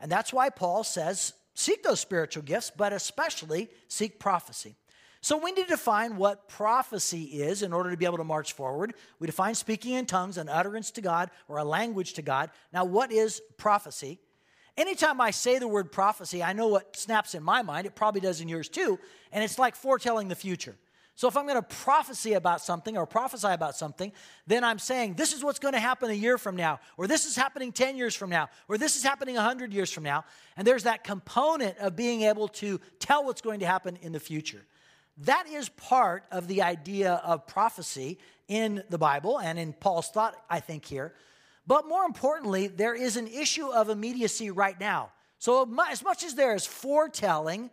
And 0.00 0.12
that's 0.12 0.34
why 0.34 0.50
Paul 0.50 0.84
says, 0.84 1.32
seek 1.54 1.82
those 1.82 2.00
spiritual 2.00 2.42
gifts, 2.42 2.70
but 2.76 2.92
especially 2.92 3.70
seek 3.88 4.18
prophecy. 4.18 4.76
So 5.22 5.36
we 5.36 5.52
need 5.52 5.62
to 5.62 5.68
define 5.68 6.16
what 6.16 6.48
prophecy 6.48 7.22
is 7.22 7.62
in 7.62 7.72
order 7.72 7.92
to 7.92 7.96
be 7.96 8.04
able 8.04 8.18
to 8.18 8.24
march 8.24 8.54
forward. 8.54 8.94
We 9.20 9.28
define 9.28 9.54
speaking 9.54 9.94
in 9.94 10.04
tongues, 10.04 10.36
an 10.36 10.48
utterance 10.48 10.90
to 10.92 11.00
God 11.00 11.30
or 11.46 11.58
a 11.58 11.64
language 11.64 12.14
to 12.14 12.22
God. 12.22 12.50
Now, 12.72 12.84
what 12.84 13.12
is 13.12 13.40
prophecy? 13.56 14.18
Anytime 14.76 15.20
I 15.20 15.30
say 15.30 15.60
the 15.60 15.68
word 15.68 15.92
prophecy, 15.92 16.42
I 16.42 16.54
know 16.54 16.66
what 16.66 16.96
snaps 16.96 17.36
in 17.36 17.42
my 17.44 17.62
mind. 17.62 17.86
It 17.86 17.94
probably 17.94 18.20
does 18.20 18.40
in 18.40 18.48
yours 18.48 18.68
too. 18.68 18.98
And 19.30 19.44
it's 19.44 19.60
like 19.60 19.76
foretelling 19.76 20.26
the 20.26 20.34
future. 20.34 20.76
So 21.14 21.28
if 21.28 21.36
I'm 21.36 21.46
going 21.46 21.56
to 21.56 21.62
prophecy 21.62 22.32
about 22.32 22.60
something 22.60 22.96
or 22.96 23.06
prophesy 23.06 23.48
about 23.48 23.76
something, 23.76 24.10
then 24.48 24.64
I'm 24.64 24.80
saying 24.80 25.14
this 25.14 25.32
is 25.32 25.44
what's 25.44 25.60
going 25.60 25.74
to 25.74 25.80
happen 25.80 26.10
a 26.10 26.14
year 26.14 26.36
from 26.36 26.56
now, 26.56 26.80
or 26.96 27.06
this 27.06 27.26
is 27.26 27.36
happening 27.36 27.70
10 27.70 27.96
years 27.96 28.16
from 28.16 28.30
now, 28.30 28.48
or 28.66 28.76
this 28.76 28.96
is 28.96 29.04
happening 29.04 29.36
100 29.36 29.72
years 29.72 29.92
from 29.92 30.02
now. 30.02 30.24
And 30.56 30.66
there's 30.66 30.82
that 30.82 31.04
component 31.04 31.78
of 31.78 31.94
being 31.94 32.22
able 32.22 32.48
to 32.48 32.80
tell 32.98 33.24
what's 33.24 33.42
going 33.42 33.60
to 33.60 33.66
happen 33.66 33.98
in 34.02 34.10
the 34.10 34.18
future. 34.18 34.64
That 35.18 35.46
is 35.46 35.68
part 35.68 36.24
of 36.30 36.48
the 36.48 36.62
idea 36.62 37.14
of 37.24 37.46
prophecy 37.46 38.18
in 38.48 38.82
the 38.90 38.98
Bible 38.98 39.38
and 39.38 39.58
in 39.58 39.72
Paul's 39.72 40.08
thought, 40.08 40.34
I 40.48 40.60
think, 40.60 40.84
here. 40.84 41.14
But 41.66 41.86
more 41.86 42.04
importantly, 42.04 42.66
there 42.66 42.94
is 42.94 43.16
an 43.16 43.28
issue 43.28 43.68
of 43.68 43.88
immediacy 43.88 44.50
right 44.50 44.78
now. 44.78 45.10
So, 45.38 45.68
as 45.90 46.02
much 46.02 46.24
as 46.24 46.34
there 46.34 46.54
is 46.54 46.66
foretelling, 46.66 47.70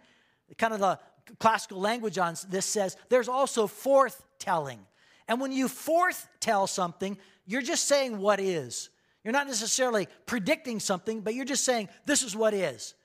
kind 0.58 0.74
of 0.74 0.80
the 0.80 1.00
classical 1.38 1.80
language 1.80 2.18
on 2.18 2.36
this 2.50 2.66
says, 2.66 2.98
there's 3.10 3.28
also 3.28 3.68
forthtelling. 3.68 4.80
And 5.28 5.40
when 5.40 5.52
you 5.52 5.68
forthtell 5.68 6.68
something, 6.68 7.18
you're 7.46 7.62
just 7.62 7.88
saying 7.88 8.18
what 8.18 8.40
is. 8.40 8.90
You're 9.24 9.34
not 9.34 9.48
necessarily 9.48 10.08
predicting 10.26 10.80
something, 10.80 11.22
but 11.22 11.36
you're 11.36 11.46
just 11.46 11.64
saying, 11.64 11.90
this 12.06 12.24
is 12.24 12.36
what 12.36 12.54
is. 12.54 12.96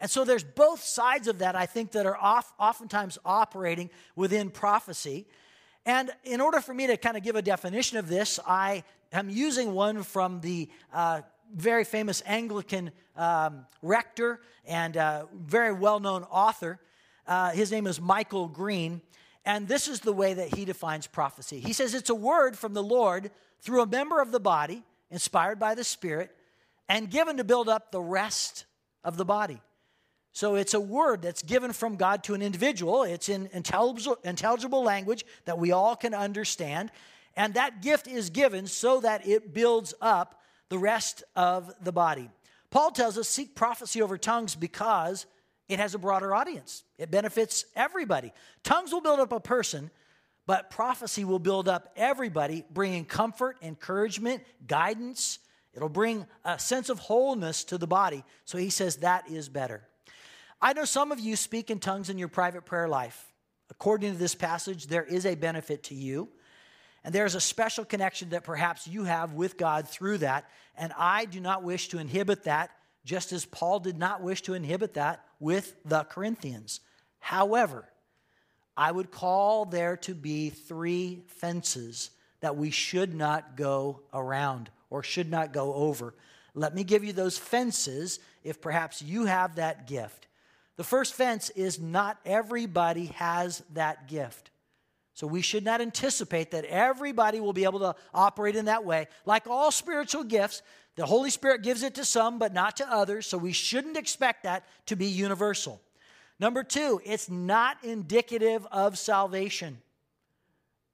And 0.00 0.10
so 0.10 0.24
there's 0.24 0.44
both 0.44 0.82
sides 0.82 1.26
of 1.26 1.38
that, 1.38 1.56
I 1.56 1.66
think, 1.66 1.92
that 1.92 2.06
are 2.06 2.16
off, 2.16 2.52
oftentimes 2.58 3.18
operating 3.24 3.90
within 4.14 4.50
prophecy. 4.50 5.26
And 5.84 6.10
in 6.24 6.40
order 6.40 6.60
for 6.60 6.72
me 6.72 6.86
to 6.86 6.96
kind 6.96 7.16
of 7.16 7.22
give 7.22 7.34
a 7.34 7.42
definition 7.42 7.98
of 7.98 8.08
this, 8.08 8.38
I 8.46 8.84
am 9.12 9.28
using 9.28 9.72
one 9.72 10.02
from 10.02 10.40
the 10.40 10.68
uh, 10.92 11.22
very 11.54 11.84
famous 11.84 12.22
Anglican 12.26 12.92
um, 13.16 13.66
rector 13.82 14.40
and 14.66 14.96
uh, 14.96 15.26
very 15.34 15.72
well 15.72 15.98
known 15.98 16.24
author. 16.24 16.78
Uh, 17.26 17.50
his 17.50 17.72
name 17.72 17.86
is 17.86 18.00
Michael 18.00 18.48
Green. 18.48 19.00
And 19.44 19.66
this 19.66 19.88
is 19.88 20.00
the 20.00 20.12
way 20.12 20.34
that 20.34 20.54
he 20.54 20.66
defines 20.66 21.06
prophecy. 21.06 21.58
He 21.58 21.72
says 21.72 21.94
it's 21.94 22.10
a 22.10 22.14
word 22.14 22.58
from 22.58 22.74
the 22.74 22.82
Lord 22.82 23.30
through 23.60 23.80
a 23.80 23.86
member 23.86 24.20
of 24.20 24.30
the 24.30 24.40
body, 24.40 24.82
inspired 25.10 25.58
by 25.58 25.74
the 25.74 25.84
Spirit, 25.84 26.36
and 26.86 27.10
given 27.10 27.38
to 27.38 27.44
build 27.44 27.68
up 27.68 27.90
the 27.90 28.00
rest 28.00 28.66
of 29.02 29.16
the 29.16 29.24
body. 29.24 29.60
So 30.38 30.54
it's 30.54 30.74
a 30.74 30.78
word 30.78 31.22
that's 31.22 31.42
given 31.42 31.72
from 31.72 31.96
God 31.96 32.22
to 32.22 32.34
an 32.34 32.42
individual. 32.42 33.02
It's 33.02 33.28
in 33.28 33.50
intelligible, 33.52 34.18
intelligible 34.22 34.84
language 34.84 35.26
that 35.46 35.58
we 35.58 35.72
all 35.72 35.96
can 35.96 36.14
understand. 36.14 36.92
And 37.36 37.54
that 37.54 37.82
gift 37.82 38.06
is 38.06 38.30
given 38.30 38.68
so 38.68 39.00
that 39.00 39.26
it 39.26 39.52
builds 39.52 39.94
up 40.00 40.40
the 40.68 40.78
rest 40.78 41.24
of 41.34 41.74
the 41.82 41.90
body. 41.90 42.30
Paul 42.70 42.92
tells 42.92 43.18
us 43.18 43.28
seek 43.28 43.56
prophecy 43.56 44.00
over 44.00 44.16
tongues 44.16 44.54
because 44.54 45.26
it 45.68 45.80
has 45.80 45.96
a 45.96 45.98
broader 45.98 46.32
audience. 46.32 46.84
It 46.98 47.10
benefits 47.10 47.64
everybody. 47.74 48.32
Tongues 48.62 48.92
will 48.92 49.00
build 49.00 49.18
up 49.18 49.32
a 49.32 49.40
person, 49.40 49.90
but 50.46 50.70
prophecy 50.70 51.24
will 51.24 51.40
build 51.40 51.68
up 51.68 51.92
everybody, 51.96 52.64
bringing 52.70 53.04
comfort, 53.04 53.56
encouragement, 53.60 54.44
guidance. 54.68 55.40
It'll 55.74 55.88
bring 55.88 56.28
a 56.44 56.60
sense 56.60 56.90
of 56.90 57.00
wholeness 57.00 57.64
to 57.64 57.76
the 57.76 57.88
body. 57.88 58.22
So 58.44 58.56
he 58.56 58.70
says 58.70 58.98
that 58.98 59.28
is 59.28 59.48
better. 59.48 59.82
I 60.60 60.72
know 60.72 60.84
some 60.84 61.12
of 61.12 61.20
you 61.20 61.36
speak 61.36 61.70
in 61.70 61.78
tongues 61.78 62.10
in 62.10 62.18
your 62.18 62.28
private 62.28 62.64
prayer 62.64 62.88
life. 62.88 63.32
According 63.70 64.12
to 64.12 64.18
this 64.18 64.34
passage, 64.34 64.86
there 64.86 65.04
is 65.04 65.24
a 65.24 65.34
benefit 65.34 65.84
to 65.84 65.94
you. 65.94 66.28
And 67.04 67.14
there's 67.14 67.36
a 67.36 67.40
special 67.40 67.84
connection 67.84 68.30
that 68.30 68.44
perhaps 68.44 68.88
you 68.88 69.04
have 69.04 69.34
with 69.34 69.56
God 69.56 69.88
through 69.88 70.18
that. 70.18 70.48
And 70.76 70.92
I 70.98 71.26
do 71.26 71.40
not 71.40 71.62
wish 71.62 71.88
to 71.88 71.98
inhibit 71.98 72.44
that, 72.44 72.70
just 73.04 73.32
as 73.32 73.44
Paul 73.44 73.78
did 73.78 73.96
not 73.96 74.22
wish 74.22 74.42
to 74.42 74.54
inhibit 74.54 74.94
that 74.94 75.24
with 75.38 75.74
the 75.84 76.04
Corinthians. 76.04 76.80
However, 77.20 77.88
I 78.76 78.90
would 78.90 79.10
call 79.10 79.64
there 79.64 79.96
to 79.98 80.14
be 80.14 80.50
three 80.50 81.22
fences 81.26 82.10
that 82.40 82.56
we 82.56 82.70
should 82.70 83.14
not 83.14 83.56
go 83.56 84.00
around 84.12 84.70
or 84.90 85.02
should 85.02 85.30
not 85.30 85.52
go 85.52 85.74
over. 85.74 86.14
Let 86.54 86.74
me 86.74 86.84
give 86.84 87.04
you 87.04 87.12
those 87.12 87.38
fences 87.38 88.18
if 88.42 88.60
perhaps 88.60 89.02
you 89.02 89.26
have 89.26 89.56
that 89.56 89.86
gift. 89.86 90.26
The 90.78 90.84
first 90.84 91.14
fence 91.14 91.50
is 91.50 91.80
not 91.80 92.18
everybody 92.24 93.06
has 93.16 93.64
that 93.72 94.06
gift. 94.06 94.52
So 95.12 95.26
we 95.26 95.42
should 95.42 95.64
not 95.64 95.80
anticipate 95.80 96.52
that 96.52 96.64
everybody 96.66 97.40
will 97.40 97.52
be 97.52 97.64
able 97.64 97.80
to 97.80 97.96
operate 98.14 98.54
in 98.54 98.66
that 98.66 98.84
way. 98.84 99.08
Like 99.26 99.48
all 99.48 99.72
spiritual 99.72 100.22
gifts, 100.22 100.62
the 100.94 101.04
Holy 101.04 101.30
Spirit 101.30 101.64
gives 101.64 101.82
it 101.82 101.96
to 101.96 102.04
some, 102.04 102.38
but 102.38 102.54
not 102.54 102.76
to 102.76 102.88
others. 102.88 103.26
So 103.26 103.36
we 103.36 103.50
shouldn't 103.50 103.96
expect 103.96 104.44
that 104.44 104.66
to 104.86 104.94
be 104.94 105.06
universal. 105.06 105.80
Number 106.38 106.62
two, 106.62 107.00
it's 107.04 107.28
not 107.28 107.82
indicative 107.82 108.64
of 108.70 108.96
salvation. 108.98 109.78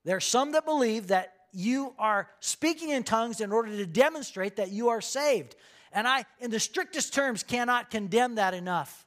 There 0.05 0.17
are 0.17 0.21
some 0.21 0.53
that 0.53 0.65
believe 0.65 1.09
that 1.09 1.35
you 1.53 1.93
are 1.99 2.31
speaking 2.41 2.89
in 2.89 3.03
tongues 3.03 3.43
in 3.43 3.53
order 3.53 3.77
to 3.77 3.85
demonstrate 3.85 4.57
that 4.57 4.71
you 4.71 4.89
are 4.89 5.03
saved. 5.03 5.57
And 5.93 6.09
I, 6.09 6.25
in 6.41 6.51
the 6.51 6.59
strictest 6.59 7.13
terms, 7.13 7.43
cannot 7.43 7.91
condemn 7.91 8.37
that 8.37 8.55
enough 8.55 9.05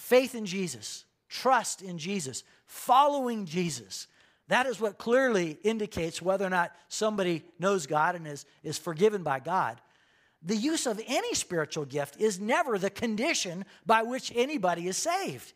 faith 0.00 0.34
in 0.34 0.46
Jesus, 0.46 1.04
trust 1.28 1.82
in 1.82 1.98
Jesus, 1.98 2.42
following 2.66 3.44
Jesus. 3.44 4.06
That 4.48 4.66
is 4.66 4.80
what 4.80 4.98
clearly 4.98 5.58
indicates 5.62 6.20
whether 6.20 6.44
or 6.44 6.50
not 6.50 6.72
somebody 6.88 7.44
knows 7.58 7.86
God 7.86 8.16
and 8.16 8.26
is, 8.26 8.46
is 8.64 8.78
forgiven 8.78 9.22
by 9.22 9.38
God. 9.38 9.80
The 10.42 10.56
use 10.56 10.86
of 10.86 11.00
any 11.06 11.34
spiritual 11.34 11.84
gift 11.84 12.18
is 12.18 12.40
never 12.40 12.78
the 12.78 12.90
condition 12.90 13.64
by 13.86 14.02
which 14.02 14.32
anybody 14.34 14.88
is 14.88 14.96
saved. 14.96 15.52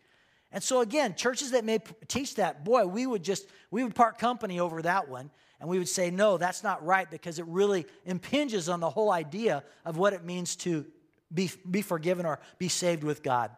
And 0.52 0.62
so, 0.62 0.82
again, 0.82 1.16
churches 1.16 1.50
that 1.52 1.64
may 1.64 1.80
teach 2.06 2.36
that, 2.36 2.64
boy, 2.64 2.86
we 2.86 3.06
would 3.06 3.24
just, 3.24 3.48
we 3.70 3.82
would 3.82 3.94
part 3.94 4.18
company 4.18 4.60
over 4.60 4.82
that 4.82 5.08
one. 5.08 5.30
And 5.58 5.68
we 5.68 5.78
would 5.78 5.88
say, 5.88 6.10
no, 6.10 6.36
that's 6.36 6.62
not 6.62 6.84
right 6.84 7.10
because 7.10 7.38
it 7.38 7.46
really 7.46 7.86
impinges 8.04 8.68
on 8.68 8.80
the 8.80 8.90
whole 8.90 9.10
idea 9.10 9.64
of 9.84 9.96
what 9.96 10.12
it 10.12 10.22
means 10.22 10.54
to 10.56 10.84
be, 11.32 11.50
be 11.68 11.82
forgiven 11.82 12.26
or 12.26 12.38
be 12.58 12.68
saved 12.68 13.02
with 13.02 13.22
God. 13.22 13.50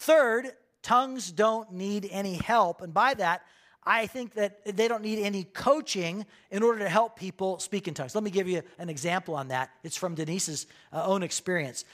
Third, 0.00 0.52
tongues 0.82 1.30
don't 1.30 1.72
need 1.72 2.08
any 2.10 2.34
help. 2.34 2.80
And 2.80 2.92
by 2.92 3.12
that, 3.14 3.42
I 3.84 4.06
think 4.06 4.32
that 4.32 4.64
they 4.76 4.88
don't 4.88 5.02
need 5.02 5.22
any 5.22 5.44
coaching 5.44 6.24
in 6.50 6.62
order 6.62 6.78
to 6.78 6.88
help 6.88 7.18
people 7.18 7.58
speak 7.58 7.86
in 7.86 7.92
tongues. 7.92 8.14
Let 8.14 8.24
me 8.24 8.30
give 8.30 8.48
you 8.48 8.62
an 8.78 8.88
example 8.88 9.34
on 9.34 9.48
that. 9.48 9.70
It's 9.84 9.98
from 9.98 10.14
Denise's 10.14 10.66
uh, 10.90 11.04
own 11.04 11.22
experience. 11.22 11.84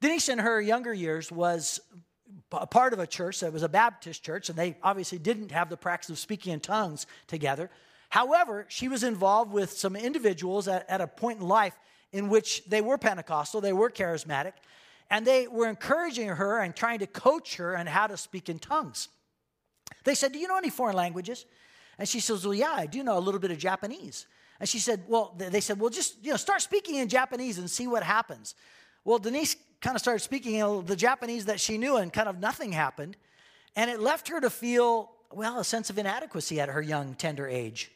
Denise, 0.00 0.28
in 0.28 0.40
her 0.40 0.60
younger 0.60 0.92
years, 0.92 1.30
was 1.30 1.80
a 2.50 2.66
part 2.66 2.92
of 2.92 2.98
a 2.98 3.06
church 3.06 3.38
that 3.40 3.52
was 3.52 3.62
a 3.62 3.68
Baptist 3.68 4.24
church, 4.24 4.48
and 4.48 4.58
they 4.58 4.76
obviously 4.82 5.18
didn't 5.18 5.52
have 5.52 5.70
the 5.70 5.76
practice 5.76 6.10
of 6.10 6.18
speaking 6.18 6.52
in 6.52 6.58
tongues 6.58 7.06
together. 7.28 7.70
However, 8.08 8.66
she 8.68 8.88
was 8.88 9.04
involved 9.04 9.52
with 9.52 9.70
some 9.70 9.94
individuals 9.94 10.66
at, 10.66 10.90
at 10.90 11.00
a 11.00 11.06
point 11.06 11.40
in 11.40 11.46
life 11.46 11.74
in 12.12 12.28
which 12.28 12.64
they 12.66 12.80
were 12.80 12.98
Pentecostal, 12.98 13.60
they 13.60 13.72
were 13.72 13.90
charismatic, 13.90 14.52
and 15.14 15.24
they 15.24 15.46
were 15.46 15.68
encouraging 15.68 16.26
her 16.26 16.58
and 16.58 16.74
trying 16.74 16.98
to 16.98 17.06
coach 17.06 17.54
her 17.54 17.78
on 17.78 17.86
how 17.86 18.08
to 18.08 18.16
speak 18.16 18.48
in 18.48 18.58
tongues. 18.58 19.06
They 20.02 20.16
said, 20.16 20.32
Do 20.32 20.40
you 20.40 20.48
know 20.48 20.56
any 20.56 20.70
foreign 20.70 20.96
languages? 20.96 21.46
And 22.00 22.08
she 22.08 22.18
says, 22.18 22.44
Well, 22.44 22.52
yeah, 22.52 22.72
I 22.72 22.86
do 22.86 23.04
know 23.04 23.16
a 23.16 23.20
little 23.20 23.38
bit 23.38 23.52
of 23.52 23.58
Japanese. 23.58 24.26
And 24.58 24.68
she 24.68 24.80
said, 24.80 25.04
Well, 25.06 25.32
they 25.38 25.60
said, 25.60 25.78
Well, 25.78 25.90
just 25.90 26.16
you 26.24 26.32
know, 26.32 26.36
start 26.36 26.62
speaking 26.62 26.96
in 26.96 27.08
Japanese 27.08 27.58
and 27.58 27.70
see 27.70 27.86
what 27.86 28.02
happens. 28.02 28.56
Well, 29.04 29.20
Denise 29.20 29.54
kind 29.80 29.94
of 29.94 30.00
started 30.00 30.18
speaking 30.18 30.56
in 30.56 30.84
the 30.84 30.96
Japanese 30.96 31.44
that 31.44 31.60
she 31.60 31.78
knew, 31.78 31.96
and 31.96 32.12
kind 32.12 32.28
of 32.28 32.40
nothing 32.40 32.72
happened. 32.72 33.16
And 33.76 33.88
it 33.92 34.00
left 34.00 34.26
her 34.30 34.40
to 34.40 34.50
feel, 34.50 35.12
well, 35.30 35.60
a 35.60 35.64
sense 35.64 35.90
of 35.90 35.98
inadequacy 35.98 36.60
at 36.60 36.68
her 36.70 36.82
young, 36.82 37.14
tender 37.14 37.46
age. 37.46 37.92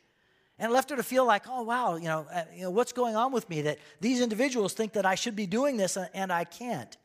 And 0.57 0.71
it 0.71 0.73
left 0.73 0.91
her 0.91 0.97
to 0.97 1.03
feel 1.03 1.25
like, 1.25 1.49
oh, 1.49 1.63
wow, 1.63 1.97
you 1.97 2.05
know, 2.05 2.27
uh, 2.33 2.45
you 2.55 2.63
know, 2.63 2.71
what's 2.71 2.93
going 2.93 3.17
on 3.17 3.33
with 3.33 3.51
me 3.51 3.63
that 3.63 3.79
these 4.01 4.21
individuals 4.21 4.73
think 4.73 4.93
that 4.93 5.05
I 5.05 5.17
should 5.17 5.35
be 5.35 5.47
doing 5.47 5.77
this 5.77 5.99
and 6.15 6.33
I 6.33 6.45
can't. 6.45 6.97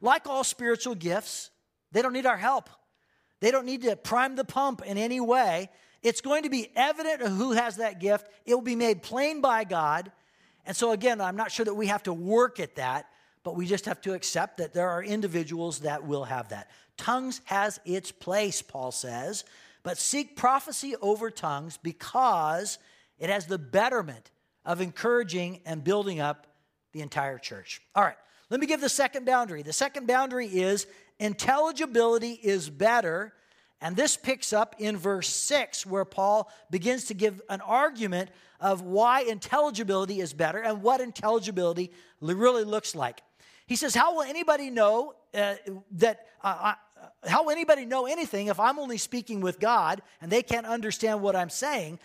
Like 0.00 0.26
all 0.26 0.44
spiritual 0.44 0.94
gifts, 0.94 1.50
they 1.92 2.02
don't 2.02 2.12
need 2.12 2.26
our 2.26 2.36
help. 2.36 2.68
They 3.40 3.50
don't 3.50 3.66
need 3.66 3.82
to 3.82 3.96
prime 3.96 4.36
the 4.36 4.44
pump 4.44 4.82
in 4.84 4.98
any 4.98 5.20
way. 5.20 5.70
It's 6.02 6.20
going 6.20 6.44
to 6.44 6.50
be 6.50 6.70
evident 6.76 7.22
who 7.22 7.52
has 7.52 7.76
that 7.76 8.00
gift. 8.00 8.28
It 8.44 8.54
will 8.54 8.62
be 8.62 8.76
made 8.76 9.02
plain 9.02 9.40
by 9.40 9.64
God. 9.64 10.12
And 10.64 10.76
so, 10.76 10.92
again, 10.92 11.20
I'm 11.20 11.36
not 11.36 11.50
sure 11.50 11.64
that 11.64 11.74
we 11.74 11.86
have 11.86 12.02
to 12.04 12.12
work 12.12 12.60
at 12.60 12.76
that, 12.76 13.06
but 13.42 13.56
we 13.56 13.66
just 13.66 13.86
have 13.86 14.00
to 14.02 14.14
accept 14.14 14.58
that 14.58 14.74
there 14.74 14.88
are 14.88 15.02
individuals 15.02 15.80
that 15.80 16.06
will 16.06 16.24
have 16.24 16.48
that. 16.48 16.70
Tongues 16.96 17.40
has 17.44 17.78
its 17.84 18.10
place, 18.10 18.62
Paul 18.62 18.90
says, 18.90 19.44
but 19.82 19.98
seek 19.98 20.36
prophecy 20.36 20.96
over 21.00 21.30
tongues 21.30 21.78
because 21.80 22.78
it 23.18 23.30
has 23.30 23.46
the 23.46 23.58
betterment 23.58 24.30
of 24.64 24.80
encouraging 24.80 25.60
and 25.64 25.84
building 25.84 26.18
up 26.18 26.46
the 26.92 27.02
entire 27.02 27.38
church. 27.38 27.80
All 27.94 28.02
right, 28.02 28.16
let 28.50 28.60
me 28.60 28.66
give 28.66 28.80
the 28.80 28.88
second 28.88 29.26
boundary. 29.26 29.62
The 29.62 29.72
second 29.72 30.06
boundary 30.06 30.46
is 30.46 30.86
intelligibility 31.18 32.32
is 32.32 32.70
better. 32.70 33.32
And 33.80 33.94
this 33.94 34.16
picks 34.16 34.52
up 34.52 34.76
in 34.78 34.96
verse 34.96 35.28
6, 35.28 35.84
where 35.84 36.04
Paul 36.04 36.50
begins 36.70 37.04
to 37.06 37.14
give 37.14 37.42
an 37.48 37.60
argument 37.60 38.30
of 38.60 38.80
why 38.82 39.22
intelligibility 39.22 40.20
is 40.20 40.32
better 40.32 40.58
and 40.58 40.82
what 40.82 41.00
intelligibility 41.00 41.90
really 42.20 42.64
looks 42.64 42.94
like. 42.94 43.20
He 43.66 43.76
says, 43.76 43.94
How 43.94 44.14
will 44.14 44.22
anybody 44.22 44.70
know 44.70 45.14
uh, 45.34 45.56
that? 45.92 46.26
Uh, 46.42 46.74
how 47.26 47.44
will 47.44 47.50
anybody 47.50 47.84
know 47.84 48.06
anything 48.06 48.46
if 48.46 48.60
I'm 48.60 48.78
only 48.78 48.98
speaking 48.98 49.40
with 49.40 49.60
God 49.60 50.02
and 50.20 50.30
they 50.30 50.42
can't 50.42 50.66
understand 50.66 51.20
what 51.20 51.36
I'm 51.36 51.50
saying? 51.50 51.98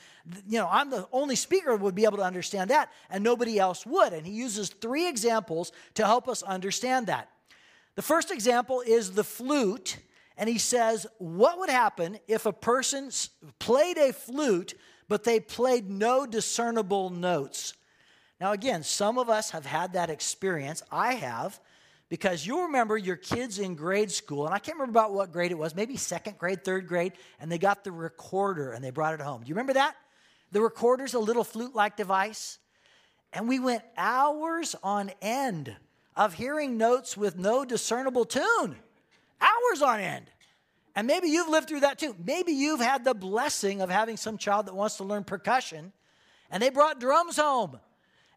You 0.48 0.60
know, 0.60 0.68
I'm 0.70 0.90
the 0.90 1.08
only 1.12 1.36
speaker 1.36 1.76
would 1.76 1.96
be 1.96 2.06
able 2.06 2.18
to 2.18 2.24
understand 2.24 2.70
that, 2.70 2.92
and 3.10 3.24
nobody 3.24 3.60
else 3.60 3.86
would. 3.86 4.14
And 4.14 4.26
he 4.26 4.34
uses 4.34 4.70
three 4.70 5.08
examples 5.08 5.72
to 5.96 6.06
help 6.06 6.28
us 6.28 6.44
understand 6.44 7.08
that. 7.08 7.30
The 7.96 8.02
first 8.02 8.32
example 8.32 8.82
is 8.86 9.12
the 9.12 9.24
flute, 9.24 9.98
and 10.38 10.50
he 10.50 10.58
says, 10.58 11.06
What 11.18 11.60
would 11.60 11.70
happen 11.70 12.20
if 12.28 12.46
a 12.46 12.54
person 12.54 13.12
played 13.60 13.98
a 13.98 14.14
flute, 14.14 14.74
but 15.08 15.24
they 15.24 15.40
played 15.40 15.90
no 15.90 16.26
discernible 16.26 17.10
notes? 17.10 17.74
Now, 18.40 18.54
again, 18.54 18.82
some 18.82 19.20
of 19.20 19.30
us 19.30 19.52
have 19.52 19.66
had 19.66 19.94
that 19.94 20.10
experience. 20.10 20.82
I 20.92 21.14
have, 21.14 21.60
because 22.12 22.46
you'll 22.46 22.64
remember 22.64 22.98
your 22.98 23.16
kids 23.16 23.58
in 23.58 23.74
grade 23.74 24.12
school, 24.12 24.46
and 24.46 24.54
I 24.54 24.60
can't 24.60 24.78
remember 24.78 25.00
about 25.00 25.14
what 25.14 25.32
grade 25.32 25.52
it 25.52 25.58
was, 25.58 25.74
maybe 25.74 25.96
second 25.96 26.38
grade, 26.38 26.62
third 26.66 26.86
grade, 26.86 27.14
and 27.40 27.50
they 27.50 27.58
got 27.58 27.86
the 27.86 27.92
recorder 27.94 28.74
and 28.74 28.84
they 28.84 28.92
brought 28.92 29.14
it 29.14 29.22
home. 29.22 29.44
Do 29.44 29.48
you 29.48 29.56
remember 29.56 29.76
that? 29.76 29.96
The 30.52 30.60
recorder's 30.60 31.14
a 31.14 31.20
little 31.20 31.46
flute 31.46 31.74
like 31.74 31.96
device. 31.96 32.60
And 33.32 33.48
we 33.48 33.60
went 33.60 33.84
hours 33.96 34.76
on 34.84 35.12
end 35.22 35.74
of 36.18 36.34
hearing 36.34 36.78
notes 36.78 37.16
with 37.16 37.40
no 37.40 37.64
discernible 37.64 38.26
tune. 38.26 38.76
Hours 39.40 39.82
on 39.82 40.02
end. 40.02 40.26
And 40.98 41.08
maybe 41.08 41.30
you've 41.30 41.48
lived 41.48 41.70
through 41.70 41.80
that 41.80 41.98
too. 41.98 42.14
Maybe 42.22 42.52
you've 42.52 42.82
had 42.82 43.06
the 43.06 43.14
blessing 43.14 43.80
of 43.80 43.90
having 43.90 44.18
some 44.18 44.38
child 44.38 44.66
that 44.66 44.76
wants 44.76 44.98
to 44.98 45.06
learn 45.06 45.24
percussion, 45.24 45.94
and 46.50 46.62
they 46.62 46.72
brought 46.72 47.00
drums 47.00 47.38
home 47.38 47.80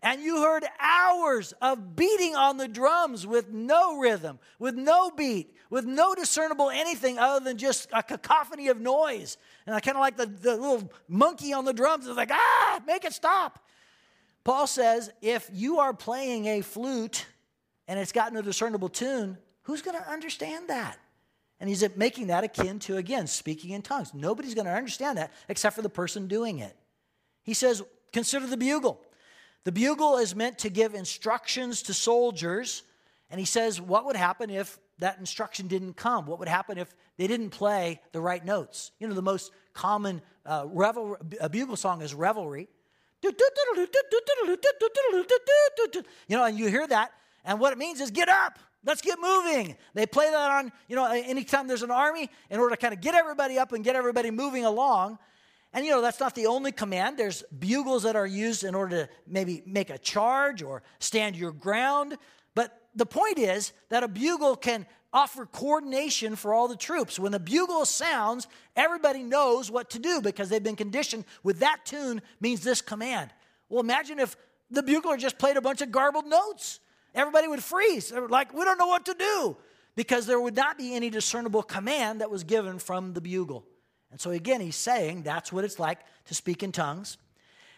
and 0.04 0.20
you 0.22 0.42
heard 0.42 0.66
hours 0.78 1.54
of 1.62 1.96
beating 1.96 2.36
on 2.36 2.58
the 2.58 2.68
drums 2.68 3.26
with 3.26 3.50
no 3.50 3.98
rhythm, 3.98 4.38
with 4.58 4.74
no 4.74 5.10
beat, 5.10 5.56
with 5.70 5.86
no 5.86 6.14
discernible 6.14 6.68
anything 6.68 7.18
other 7.18 7.42
than 7.42 7.56
just 7.56 7.88
a 7.90 8.02
cacophony 8.02 8.68
of 8.68 8.78
noise. 8.78 9.38
And 9.66 9.74
I 9.74 9.80
kind 9.80 9.96
of 9.96 10.02
like 10.02 10.18
the, 10.18 10.26
the 10.26 10.56
little 10.56 10.92
monkey 11.08 11.54
on 11.54 11.64
the 11.64 11.72
drums 11.72 12.06
is 12.06 12.18
like, 12.18 12.30
ah, 12.30 12.80
make 12.86 13.06
it 13.06 13.14
stop. 13.14 13.64
Paul 14.44 14.66
says 14.66 15.10
if 15.22 15.48
you 15.50 15.78
are 15.78 15.94
playing 15.94 16.46
a 16.46 16.60
flute 16.60 17.24
and 17.88 17.98
it's 17.98 18.12
got 18.12 18.34
no 18.34 18.42
discernible 18.42 18.90
tune, 18.90 19.38
who's 19.62 19.80
going 19.80 19.96
to 19.96 20.10
understand 20.10 20.68
that? 20.68 20.98
And 21.60 21.68
he's 21.70 21.82
making 21.96 22.26
that 22.26 22.44
akin 22.44 22.78
to, 22.80 22.98
again, 22.98 23.26
speaking 23.26 23.70
in 23.70 23.80
tongues. 23.80 24.12
Nobody's 24.12 24.54
going 24.54 24.66
to 24.66 24.72
understand 24.72 25.16
that 25.16 25.32
except 25.48 25.74
for 25.74 25.82
the 25.82 25.88
person 25.88 26.26
doing 26.26 26.58
it. 26.58 26.76
He 27.42 27.54
says, 27.54 27.82
consider 28.12 28.46
the 28.46 28.58
bugle. 28.58 29.00
The 29.64 29.72
bugle 29.72 30.18
is 30.18 30.36
meant 30.36 30.58
to 30.58 30.68
give 30.68 30.94
instructions 30.94 31.82
to 31.82 31.94
soldiers, 31.94 32.82
and 33.30 33.40
he 33.40 33.46
says, 33.46 33.80
What 33.80 34.04
would 34.04 34.16
happen 34.16 34.50
if 34.50 34.78
that 34.98 35.18
instruction 35.18 35.66
didn't 35.66 35.94
come? 35.94 36.26
What 36.26 36.38
would 36.38 36.48
happen 36.48 36.78
if 36.78 36.94
they 37.16 37.26
didn't 37.26 37.50
play 37.50 38.00
the 38.12 38.20
right 38.20 38.44
notes? 38.44 38.92
You 38.98 39.08
know, 39.08 39.14
the 39.14 39.22
most 39.22 39.52
common 39.72 40.20
uh, 40.44 40.66
revel, 40.68 41.16
a 41.40 41.48
bugle 41.48 41.76
song 41.76 42.02
is 42.02 42.14
revelry. 42.14 42.68
You 43.22 43.32
know, 46.36 46.44
and 46.44 46.58
you 46.58 46.68
hear 46.68 46.86
that, 46.86 47.12
and 47.44 47.58
what 47.58 47.72
it 47.72 47.78
means 47.78 48.02
is 48.02 48.10
get 48.10 48.28
up, 48.28 48.58
let's 48.84 49.00
get 49.00 49.18
moving. 49.18 49.76
They 49.94 50.04
play 50.04 50.30
that 50.30 50.50
on, 50.50 50.70
you 50.88 50.96
know, 50.96 51.10
anytime 51.10 51.66
there's 51.66 51.82
an 51.82 51.90
army, 51.90 52.30
in 52.50 52.60
order 52.60 52.76
to 52.76 52.80
kind 52.80 52.92
of 52.92 53.00
get 53.00 53.14
everybody 53.14 53.58
up 53.58 53.72
and 53.72 53.82
get 53.82 53.96
everybody 53.96 54.30
moving 54.30 54.66
along. 54.66 55.18
And 55.74 55.84
you 55.84 55.90
know, 55.90 56.00
that's 56.00 56.20
not 56.20 56.36
the 56.36 56.46
only 56.46 56.70
command. 56.70 57.18
There's 57.18 57.42
bugles 57.58 58.04
that 58.04 58.14
are 58.14 58.26
used 58.26 58.62
in 58.62 58.76
order 58.76 59.04
to 59.04 59.12
maybe 59.26 59.62
make 59.66 59.90
a 59.90 59.98
charge 59.98 60.62
or 60.62 60.84
stand 61.00 61.34
your 61.34 61.50
ground. 61.50 62.16
But 62.54 62.80
the 62.94 63.04
point 63.04 63.40
is 63.40 63.72
that 63.88 64.04
a 64.04 64.08
bugle 64.08 64.54
can 64.54 64.86
offer 65.12 65.46
coordination 65.46 66.36
for 66.36 66.54
all 66.54 66.68
the 66.68 66.76
troops. 66.76 67.18
When 67.18 67.32
the 67.32 67.40
bugle 67.40 67.84
sounds, 67.86 68.46
everybody 68.76 69.24
knows 69.24 69.68
what 69.68 69.90
to 69.90 69.98
do 69.98 70.20
because 70.20 70.48
they've 70.48 70.62
been 70.62 70.76
conditioned 70.76 71.24
with 71.42 71.58
that 71.58 71.80
tune 71.84 72.22
means 72.40 72.60
this 72.60 72.80
command. 72.80 73.30
Well, 73.68 73.80
imagine 73.80 74.20
if 74.20 74.36
the 74.70 74.82
bugler 74.82 75.16
just 75.16 75.38
played 75.38 75.56
a 75.56 75.60
bunch 75.60 75.82
of 75.82 75.90
garbled 75.90 76.26
notes. 76.26 76.78
Everybody 77.16 77.48
would 77.48 77.62
freeze. 77.62 78.12
Like, 78.12 78.54
we 78.54 78.64
don't 78.64 78.78
know 78.78 78.86
what 78.86 79.06
to 79.06 79.14
do 79.14 79.56
because 79.96 80.26
there 80.26 80.40
would 80.40 80.56
not 80.56 80.78
be 80.78 80.94
any 80.94 81.10
discernible 81.10 81.62
command 81.62 82.20
that 82.20 82.30
was 82.30 82.44
given 82.44 82.78
from 82.78 83.12
the 83.12 83.20
bugle. 83.20 83.64
And 84.14 84.20
so, 84.20 84.30
again, 84.30 84.60
he's 84.60 84.76
saying 84.76 85.24
that's 85.24 85.52
what 85.52 85.64
it's 85.64 85.80
like 85.80 85.98
to 86.26 86.36
speak 86.36 86.62
in 86.62 86.70
tongues. 86.70 87.18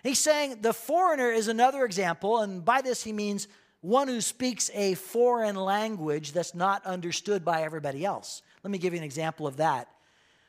He's 0.03 0.19
saying 0.19 0.59
the 0.61 0.75
foreigner 0.75 1.31
is 1.31 1.49
another 1.49 1.83
example, 1.87 2.41
and 2.41 2.63
by 2.63 2.83
this 2.83 3.03
he 3.03 3.11
means 3.11 3.49
one 3.81 4.07
who 4.07 4.21
speaks 4.21 4.71
a 4.75 4.97
foreign 4.97 5.57
language 5.57 6.33
that's 6.33 6.55
not 6.55 6.85
understood 6.85 7.43
by 7.43 7.63
everybody 7.63 8.05
else. 8.05 8.43
Let 8.63 8.71
me 8.71 8.77
give 8.77 8.93
you 8.93 8.99
an 8.99 9.05
example 9.05 9.47
of 9.47 9.57
that. 9.57 9.89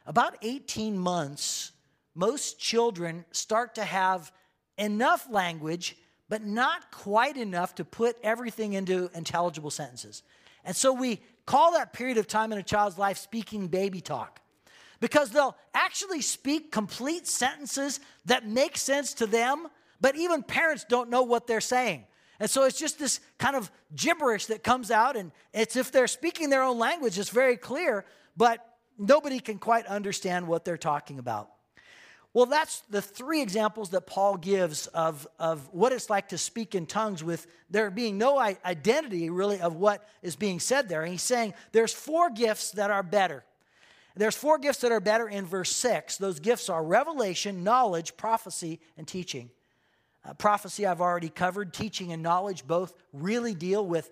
About 0.05 0.35
18 0.41 0.97
months, 0.97 1.71
most 2.13 2.59
children 2.59 3.23
start 3.31 3.75
to 3.75 3.85
have 3.85 4.33
enough 4.77 5.25
language, 5.31 5.95
but 6.27 6.43
not 6.43 6.91
quite 6.91 7.37
enough 7.37 7.75
to 7.75 7.85
put 7.85 8.17
everything 8.23 8.73
into 8.73 9.09
intelligible 9.13 9.71
sentences. 9.71 10.21
And 10.65 10.75
so 10.75 10.91
we 10.91 11.21
call 11.45 11.71
that 11.71 11.93
period 11.93 12.17
of 12.17 12.27
time 12.27 12.51
in 12.51 12.57
a 12.57 12.63
child's 12.63 12.97
life 12.97 13.17
speaking 13.17 13.69
baby 13.69 14.01
talk 14.01 14.41
because 14.99 15.31
they'll 15.31 15.55
actually 15.73 16.21
speak 16.21 16.71
complete 16.71 17.27
sentences 17.27 17.99
that 18.25 18.47
make 18.47 18.77
sense 18.77 19.13
to 19.15 19.25
them, 19.25 19.67
but 20.01 20.15
even 20.15 20.43
parents 20.43 20.85
don't 20.87 21.09
know 21.09 21.23
what 21.23 21.47
they're 21.47 21.61
saying. 21.61 22.05
And 22.39 22.49
so 22.49 22.65
it's 22.65 22.77
just 22.77 22.99
this 22.99 23.19
kind 23.37 23.55
of 23.55 23.71
gibberish 23.95 24.47
that 24.47 24.63
comes 24.63 24.91
out, 24.91 25.15
and 25.15 25.31
it's 25.53 25.75
if 25.75 25.91
they're 25.91 26.07
speaking 26.07 26.49
their 26.49 26.63
own 26.63 26.77
language, 26.77 27.17
it's 27.17 27.29
very 27.29 27.57
clear, 27.57 28.05
but 28.35 28.63
nobody 28.97 29.39
can 29.39 29.57
quite 29.57 29.85
understand 29.87 30.47
what 30.47 30.63
they're 30.63 30.77
talking 30.77 31.19
about. 31.19 31.49
Well, 32.33 32.45
that's 32.45 32.81
the 32.89 33.01
three 33.01 33.41
examples 33.41 33.89
that 33.89 34.01
Paul 34.01 34.37
gives 34.37 34.85
of, 34.87 35.27
of 35.39 35.67
what 35.71 35.91
it's 35.91 36.07
like 36.07 36.29
to 36.29 36.37
speak 36.37 36.75
in 36.75 36.85
tongues 36.85 37.23
with 37.23 37.47
there 37.71 37.89
being 37.89 38.19
no 38.19 38.37
identity 38.37 39.31
really 39.31 39.59
of 39.59 39.75
what 39.75 40.07
is 40.21 40.35
being 40.35 40.59
said 40.59 40.87
there. 40.87 41.01
And 41.01 41.11
he's 41.11 41.23
saying 41.23 41.55
there's 41.71 41.93
four 41.93 42.29
gifts 42.29 42.71
that 42.71 42.91
are 42.91 43.01
better. 43.01 43.43
There's 44.17 44.35
four 44.35 44.57
gifts 44.57 44.79
that 44.79 44.91
are 44.91 44.99
better 44.99 45.27
in 45.27 45.45
verse 45.45 45.75
6. 45.75 46.17
Those 46.17 46.39
gifts 46.39 46.69
are 46.69 46.83
revelation, 46.83 47.63
knowledge, 47.63 48.17
prophecy, 48.17 48.79
and 48.97 49.07
teaching. 49.07 49.49
Uh, 50.25 50.33
prophecy, 50.33 50.85
I've 50.85 51.01
already 51.01 51.29
covered. 51.29 51.73
Teaching 51.73 52.11
and 52.11 52.23
knowledge 52.23 52.65
both 52.65 52.93
really 53.13 53.53
deal 53.53 53.85
with 53.85 54.09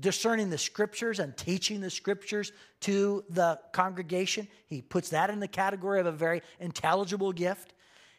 discerning 0.00 0.50
the 0.50 0.58
scriptures 0.58 1.18
and 1.20 1.36
teaching 1.36 1.80
the 1.80 1.90
scriptures 1.90 2.52
to 2.80 3.24
the 3.30 3.58
congregation. 3.72 4.48
He 4.66 4.82
puts 4.82 5.10
that 5.10 5.30
in 5.30 5.40
the 5.40 5.48
category 5.48 6.00
of 6.00 6.06
a 6.06 6.12
very 6.12 6.42
intelligible 6.58 7.32
gift. 7.32 7.73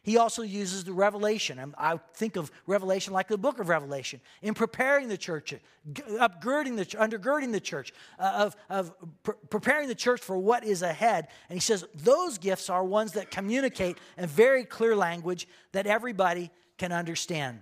He 0.05 0.17
also 0.17 0.43
uses 0.43 0.83
the 0.83 0.93
revelation. 0.93 1.73
I 1.79 1.99
think 2.13 2.35
of 2.35 2.51
revelation 2.67 3.11
like 3.11 3.27
the 3.27 3.39
book 3.39 3.57
of 3.57 3.69
Revelation 3.69 4.21
in 4.43 4.53
preparing 4.53 5.07
the 5.07 5.17
church, 5.17 5.55
upgirding 5.91 6.77
the, 6.77 6.85
undergirding 6.85 7.51
the 7.51 7.59
church, 7.59 7.91
uh, 8.19 8.45
of, 8.45 8.55
of 8.69 8.93
pre- 9.23 9.33
preparing 9.49 9.87
the 9.87 9.95
church 9.95 10.21
for 10.21 10.37
what 10.37 10.63
is 10.63 10.83
ahead. 10.83 11.29
And 11.49 11.57
he 11.57 11.59
says 11.59 11.85
those 11.95 12.37
gifts 12.37 12.69
are 12.69 12.83
ones 12.83 13.13
that 13.13 13.31
communicate 13.31 13.97
in 14.15 14.27
very 14.27 14.63
clear 14.63 14.95
language 14.95 15.47
that 15.71 15.87
everybody 15.87 16.51
can 16.77 16.91
understand. 16.91 17.61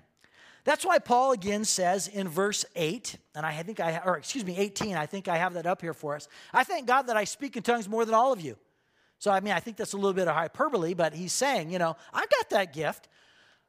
That's 0.65 0.85
why 0.85 0.99
Paul 0.99 1.31
again 1.31 1.63
says 1.63 2.09
in 2.09 2.27
verse 2.27 2.65
8, 2.75 3.15
and 3.35 3.45
I 3.45 3.63
think 3.63 3.79
I, 3.79 4.01
or 4.03 4.17
excuse 4.17 4.43
me, 4.43 4.57
18, 4.57 4.97
I 4.97 5.05
think 5.05 5.29
I 5.29 5.37
have 5.37 5.53
that 5.53 5.65
up 5.65 5.79
here 5.79 5.93
for 5.93 6.13
us. 6.13 6.27
I 6.51 6.65
thank 6.65 6.87
God 6.87 7.03
that 7.03 7.15
I 7.15 7.23
speak 7.23 7.55
in 7.55 7.63
tongues 7.63 7.87
more 7.87 8.03
than 8.03 8.15
all 8.15 8.33
of 8.33 8.41
you. 8.41 8.57
So, 9.23 9.31
I 9.31 9.39
mean, 9.39 9.53
I 9.53 9.61
think 9.61 9.77
that's 9.77 9.93
a 9.93 9.95
little 9.95 10.11
bit 10.11 10.27
of 10.27 10.35
hyperbole, 10.35 10.93
but 10.95 11.13
he's 11.13 11.31
saying, 11.31 11.69
you 11.69 11.79
know, 11.79 11.95
I've 12.13 12.29
got 12.29 12.49
that 12.49 12.73
gift. 12.73 13.07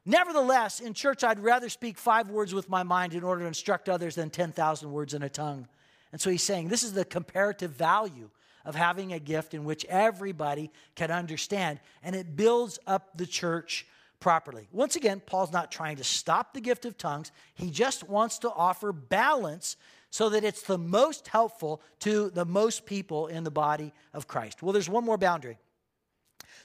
Nevertheless, 0.05 0.81
in 0.81 0.93
church, 0.93 1.23
I'd 1.23 1.39
rather 1.39 1.69
speak 1.69 1.97
five 1.97 2.29
words 2.29 2.53
with 2.53 2.67
my 2.67 2.83
mind 2.83 3.13
in 3.13 3.23
order 3.23 3.43
to 3.43 3.47
instruct 3.47 3.87
others 3.87 4.15
than 4.15 4.29
10,000 4.29 4.91
words 4.91 5.13
in 5.13 5.23
a 5.23 5.29
tongue. 5.29 5.69
And 6.11 6.19
so 6.19 6.29
he's 6.29 6.43
saying 6.43 6.67
this 6.67 6.83
is 6.83 6.91
the 6.91 7.05
comparative 7.05 7.71
value 7.71 8.29
of 8.65 8.75
having 8.75 9.13
a 9.13 9.19
gift 9.19 9.53
in 9.53 9.63
which 9.63 9.85
everybody 9.85 10.71
can 10.93 11.09
understand, 11.09 11.79
and 12.03 12.17
it 12.17 12.35
builds 12.35 12.77
up 12.85 13.15
the 13.15 13.25
church 13.25 13.87
properly. 14.19 14.67
Once 14.73 14.97
again, 14.97 15.21
Paul's 15.25 15.53
not 15.53 15.71
trying 15.71 15.95
to 15.95 16.03
stop 16.03 16.53
the 16.53 16.59
gift 16.59 16.83
of 16.83 16.97
tongues, 16.97 17.31
he 17.53 17.71
just 17.71 18.09
wants 18.09 18.39
to 18.39 18.51
offer 18.51 18.91
balance 18.91 19.77
so 20.15 20.29
that 20.29 20.45
it's 20.45 20.61
the 20.61 20.77
most 20.77 21.27
helpful 21.27 21.81
to 21.99 22.29
the 22.29 22.45
most 22.45 22.85
people 22.85 23.27
in 23.27 23.43
the 23.43 23.51
body 23.51 23.91
of 24.13 24.29
Christ. 24.29 24.63
Well, 24.63 24.71
there's 24.71 24.87
one 24.87 25.03
more 25.03 25.17
boundary. 25.17 25.57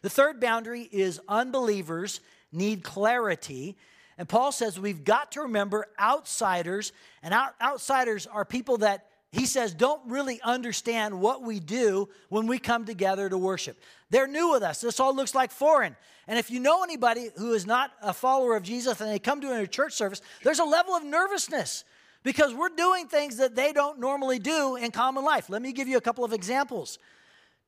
The 0.03 0.09
third 0.09 0.41
boundary 0.41 0.83
is 0.83 1.21
unbelievers 1.27 2.21
need 2.53 2.85
clarity. 2.85 3.77
And 4.19 4.29
Paul 4.29 4.53
says 4.53 4.79
we've 4.79 5.03
got 5.03 5.33
to 5.33 5.41
remember 5.41 5.89
outsiders, 5.99 6.93
and 7.25 7.35
out, 7.35 7.55
outsiders 7.61 8.29
are 8.29 8.45
people 8.45 8.79
that 8.79 9.07
he 9.33 9.47
says 9.47 9.75
don't 9.75 10.09
really 10.09 10.41
understand 10.43 11.21
what 11.21 11.43
we 11.43 11.59
do 11.59 12.09
when 12.29 12.47
we 12.47 12.61
come 12.61 12.85
together 12.85 13.29
to 13.29 13.37
worship. 13.37 13.81
They're 14.11 14.29
new 14.29 14.53
with 14.53 14.63
us. 14.63 14.81
This 14.81 15.01
all 15.01 15.13
looks 15.13 15.35
like 15.35 15.51
foreign. 15.51 15.97
And 16.29 16.39
if 16.39 16.53
you 16.53 16.61
know 16.61 16.85
anybody 16.85 17.31
who 17.37 17.53
is 17.55 17.67
not 17.67 17.91
a 18.01 18.13
follower 18.13 18.55
of 18.55 18.63
Jesus 18.63 19.01
and 19.01 19.11
they 19.11 19.19
come 19.19 19.41
to 19.41 19.61
a 19.61 19.67
church 19.67 19.95
service, 19.95 20.23
there's 20.45 20.61
a 20.61 20.65
level 20.65 20.95
of 20.95 21.03
nervousness 21.03 21.83
because 22.23 22.55
we're 22.55 22.71
doing 22.71 23.07
things 23.07 23.37
that 23.39 23.55
they 23.55 23.73
don't 23.73 23.99
normally 23.99 24.39
do 24.39 24.77
in 24.77 24.91
common 24.91 25.25
life. 25.25 25.49
Let 25.49 25.63
me 25.63 25.73
give 25.73 25.89
you 25.89 25.97
a 25.97 26.01
couple 26.01 26.25
of 26.25 26.33
examples. 26.33 26.99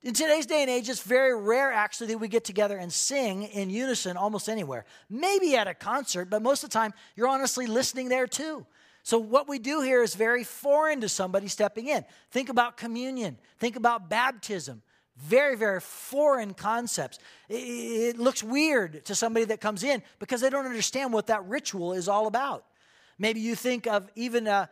In 0.03 0.15
today's 0.15 0.47
day 0.47 0.63
and 0.63 0.71
age, 0.71 0.89
it's 0.89 1.03
very 1.03 1.35
rare 1.41 1.73
actually 1.73 2.09
that 2.09 2.19
we 2.19 2.27
get 2.27 2.45
together 2.45 2.77
and 2.77 2.93
sing 2.93 3.45
in 3.45 3.71
unison 3.71 4.17
almost 4.17 4.49
anywhere. 4.49 4.85
Maybe 5.09 5.55
at 5.57 5.69
a 5.69 5.75
concert, 5.75 6.29
but 6.29 6.43
most 6.43 6.65
of 6.65 6.71
the 6.71 6.75
time, 6.75 6.93
you're 7.15 7.29
honestly 7.29 7.67
listening 7.67 8.09
there 8.09 8.27
too. 8.27 8.67
So, 9.05 9.19
what 9.19 9.49
we 9.49 9.59
do 9.59 9.81
here 9.81 10.03
is 10.03 10.15
very 10.15 10.45
foreign 10.45 11.01
to 11.01 11.09
somebody 11.09 11.49
stepping 11.49 11.89
in. 11.89 12.05
Think 12.31 12.49
about 12.49 12.77
communion, 12.77 13.39
think 13.59 13.77
about 13.77 14.09
baptism. 14.09 14.83
Very, 15.19 15.57
very 15.57 15.81
foreign 15.81 16.55
concepts. 16.55 17.19
It, 17.49 18.19
looks 18.19 18.43
weird 18.43 19.05
to 19.05 19.15
somebody 19.15 19.45
that 19.45 19.61
comes 19.61 19.85
in 19.85 20.03
because 20.19 20.41
they 20.41 20.49
don't 20.49 20.65
understand 20.65 21.13
what 21.13 21.27
that 21.27 21.45
ritual 21.45 21.93
is 21.93 22.09
all 22.09 22.27
about. 22.27 22.65
Maybe 23.23 23.39
you 23.39 23.55
think 23.55 23.87
of 23.87 24.11
even 24.17 24.49
a, 24.49 24.69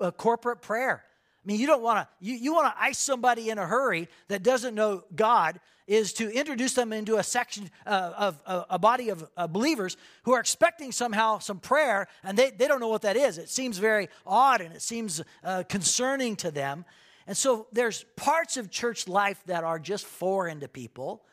a 0.00 0.10
corporate 0.10 0.62
prayer. 0.62 1.04
I 1.04 1.44
mean, 1.44 1.60
you 1.60 1.66
don't 1.66 1.82
want 1.82 1.98
to, 1.98 2.08
you, 2.26 2.32
you 2.36 2.54
want 2.54 2.74
to 2.74 2.82
ice 2.82 2.98
somebody 2.98 3.50
in 3.50 3.58
a 3.58 3.66
hurry 3.66 4.08
that 4.28 4.42
doesn't 4.42 4.74
know 4.74 5.04
God, 5.14 5.60
is 5.86 6.14
to 6.14 6.30
introduce 6.30 6.72
them 6.72 6.94
into 6.94 7.16
a 7.16 7.22
section 7.22 7.70
uh, 7.84 8.12
of 8.16 8.42
uh, 8.46 8.64
a 8.70 8.78
body 8.78 9.10
of 9.10 9.28
uh, 9.36 9.46
believers 9.46 9.98
who 10.22 10.32
are 10.32 10.40
expecting 10.40 10.90
somehow 10.90 11.38
some 11.38 11.58
prayer, 11.58 12.08
and 12.24 12.38
they, 12.38 12.50
they 12.50 12.66
don't 12.66 12.80
know 12.80 12.88
what 12.88 13.02
that 13.02 13.18
is. 13.18 13.36
It 13.36 13.50
seems 13.50 13.76
very 13.76 14.08
odd 14.26 14.62
and 14.62 14.74
it 14.74 14.80
seems 14.80 15.20
uh, 15.44 15.64
concerning 15.68 16.34
to 16.36 16.50
them. 16.50 16.86
And 17.26 17.36
so 17.36 17.66
there's 17.72 18.06
parts 18.16 18.56
of 18.56 18.70
church 18.70 19.06
life 19.06 19.42
that 19.44 19.64
are 19.64 19.78
just 19.78 20.06
foreign 20.06 20.60
to 20.60 20.68
people. 20.68 21.26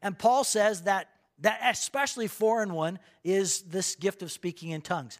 And 0.00 0.18
Paul 0.18 0.44
says 0.44 0.84
that 0.84 1.10
that 1.40 1.60
especially 1.62 2.26
foreign 2.26 2.72
one 2.72 3.00
is 3.22 3.60
this 3.62 3.96
gift 3.96 4.22
of 4.22 4.32
speaking 4.32 4.70
in 4.70 4.80
tongues. 4.80 5.18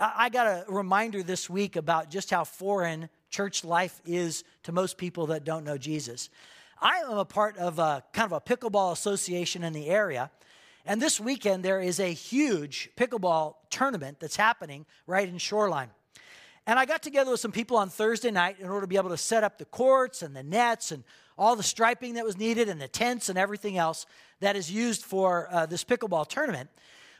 I 0.00 0.28
got 0.28 0.46
a 0.46 0.64
reminder 0.68 1.22
this 1.22 1.48
week 1.48 1.76
about 1.76 2.10
just 2.10 2.30
how 2.30 2.44
foreign 2.44 3.08
church 3.30 3.64
life 3.64 4.00
is 4.04 4.42
to 4.64 4.72
most 4.72 4.98
people 4.98 5.26
that 5.28 5.44
don't 5.44 5.64
know 5.64 5.78
Jesus. 5.78 6.30
I 6.80 6.98
am 6.98 7.16
a 7.16 7.24
part 7.24 7.56
of 7.58 7.78
a 7.78 8.02
kind 8.12 8.30
of 8.30 8.32
a 8.32 8.40
pickleball 8.40 8.92
association 8.92 9.62
in 9.62 9.72
the 9.72 9.88
area. 9.88 10.30
And 10.84 11.00
this 11.00 11.20
weekend, 11.20 11.64
there 11.64 11.80
is 11.80 12.00
a 12.00 12.12
huge 12.12 12.90
pickleball 12.96 13.54
tournament 13.70 14.18
that's 14.20 14.36
happening 14.36 14.84
right 15.06 15.28
in 15.28 15.38
Shoreline. 15.38 15.90
And 16.66 16.78
I 16.78 16.86
got 16.86 17.02
together 17.02 17.30
with 17.30 17.40
some 17.40 17.52
people 17.52 17.76
on 17.76 17.88
Thursday 17.88 18.30
night 18.30 18.58
in 18.58 18.68
order 18.68 18.82
to 18.82 18.86
be 18.86 18.96
able 18.96 19.10
to 19.10 19.16
set 19.16 19.44
up 19.44 19.58
the 19.58 19.64
courts 19.64 20.22
and 20.22 20.34
the 20.34 20.42
nets 20.42 20.92
and 20.92 21.04
all 21.38 21.56
the 21.56 21.62
striping 21.62 22.14
that 22.14 22.24
was 22.24 22.36
needed 22.36 22.68
and 22.68 22.80
the 22.80 22.88
tents 22.88 23.28
and 23.28 23.38
everything 23.38 23.76
else 23.76 24.06
that 24.40 24.56
is 24.56 24.70
used 24.70 25.02
for 25.02 25.48
uh, 25.52 25.66
this 25.66 25.84
pickleball 25.84 26.26
tournament. 26.26 26.68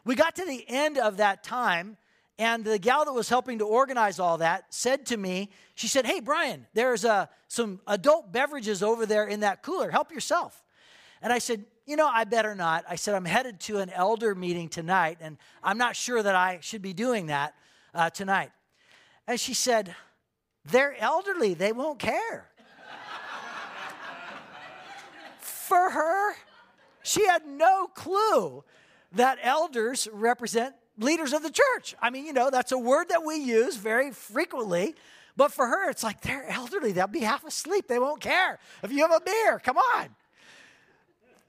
We 0.04 0.14
got 0.14 0.36
to 0.36 0.44
the 0.44 0.64
end 0.68 0.98
of 0.98 1.18
that 1.18 1.42
time, 1.42 1.96
and 2.38 2.64
the 2.64 2.78
gal 2.78 3.04
that 3.04 3.12
was 3.12 3.28
helping 3.28 3.58
to 3.58 3.64
organize 3.64 4.18
all 4.18 4.38
that 4.38 4.64
said 4.70 5.06
to 5.06 5.16
me, 5.16 5.50
she 5.74 5.86
said, 5.86 6.04
Hey, 6.04 6.20
Brian, 6.20 6.66
there's 6.74 7.04
uh, 7.04 7.26
some 7.46 7.80
adult 7.86 8.32
beverages 8.32 8.82
over 8.82 9.06
there 9.06 9.26
in 9.26 9.40
that 9.40 9.62
cooler. 9.62 9.90
Help 9.90 10.10
yourself. 10.10 10.64
And 11.22 11.32
I 11.32 11.38
said, 11.38 11.64
You 11.86 11.96
know, 11.96 12.08
I 12.08 12.24
better 12.24 12.56
not. 12.56 12.84
I 12.88 12.96
said, 12.96 13.14
I'm 13.14 13.24
headed 13.24 13.60
to 13.60 13.78
an 13.78 13.90
elder 13.90 14.34
meeting 14.34 14.68
tonight, 14.68 15.18
and 15.20 15.38
I'm 15.62 15.78
not 15.78 15.94
sure 15.94 16.20
that 16.20 16.34
I 16.34 16.58
should 16.60 16.82
be 16.82 16.92
doing 16.92 17.26
that 17.26 17.54
uh, 17.94 18.10
tonight. 18.10 18.50
And 19.28 19.38
she 19.38 19.54
said, 19.54 19.94
They're 20.64 20.96
elderly, 20.98 21.54
they 21.54 21.70
won't 21.70 22.00
care. 22.00 22.50
For 25.38 25.90
her, 25.90 26.34
she 27.04 27.24
had 27.26 27.46
no 27.46 27.86
clue 27.86 28.64
that 29.12 29.38
elders 29.40 30.08
represent 30.12 30.74
leaders 30.98 31.32
of 31.32 31.42
the 31.42 31.50
church. 31.50 31.94
I 32.00 32.10
mean, 32.10 32.26
you 32.26 32.32
know, 32.32 32.50
that's 32.50 32.72
a 32.72 32.78
word 32.78 33.08
that 33.08 33.24
we 33.24 33.36
use 33.36 33.76
very 33.76 34.10
frequently. 34.10 34.94
But 35.36 35.52
for 35.52 35.66
her, 35.66 35.90
it's 35.90 36.04
like 36.04 36.20
they're 36.20 36.48
elderly. 36.48 36.92
They'll 36.92 37.06
be 37.06 37.20
half 37.20 37.44
asleep. 37.44 37.88
They 37.88 37.98
won't 37.98 38.20
care. 38.20 38.58
If 38.82 38.92
you 38.92 39.00
have 39.00 39.10
a 39.10 39.20
beer, 39.20 39.58
come 39.58 39.76
on. 39.76 40.08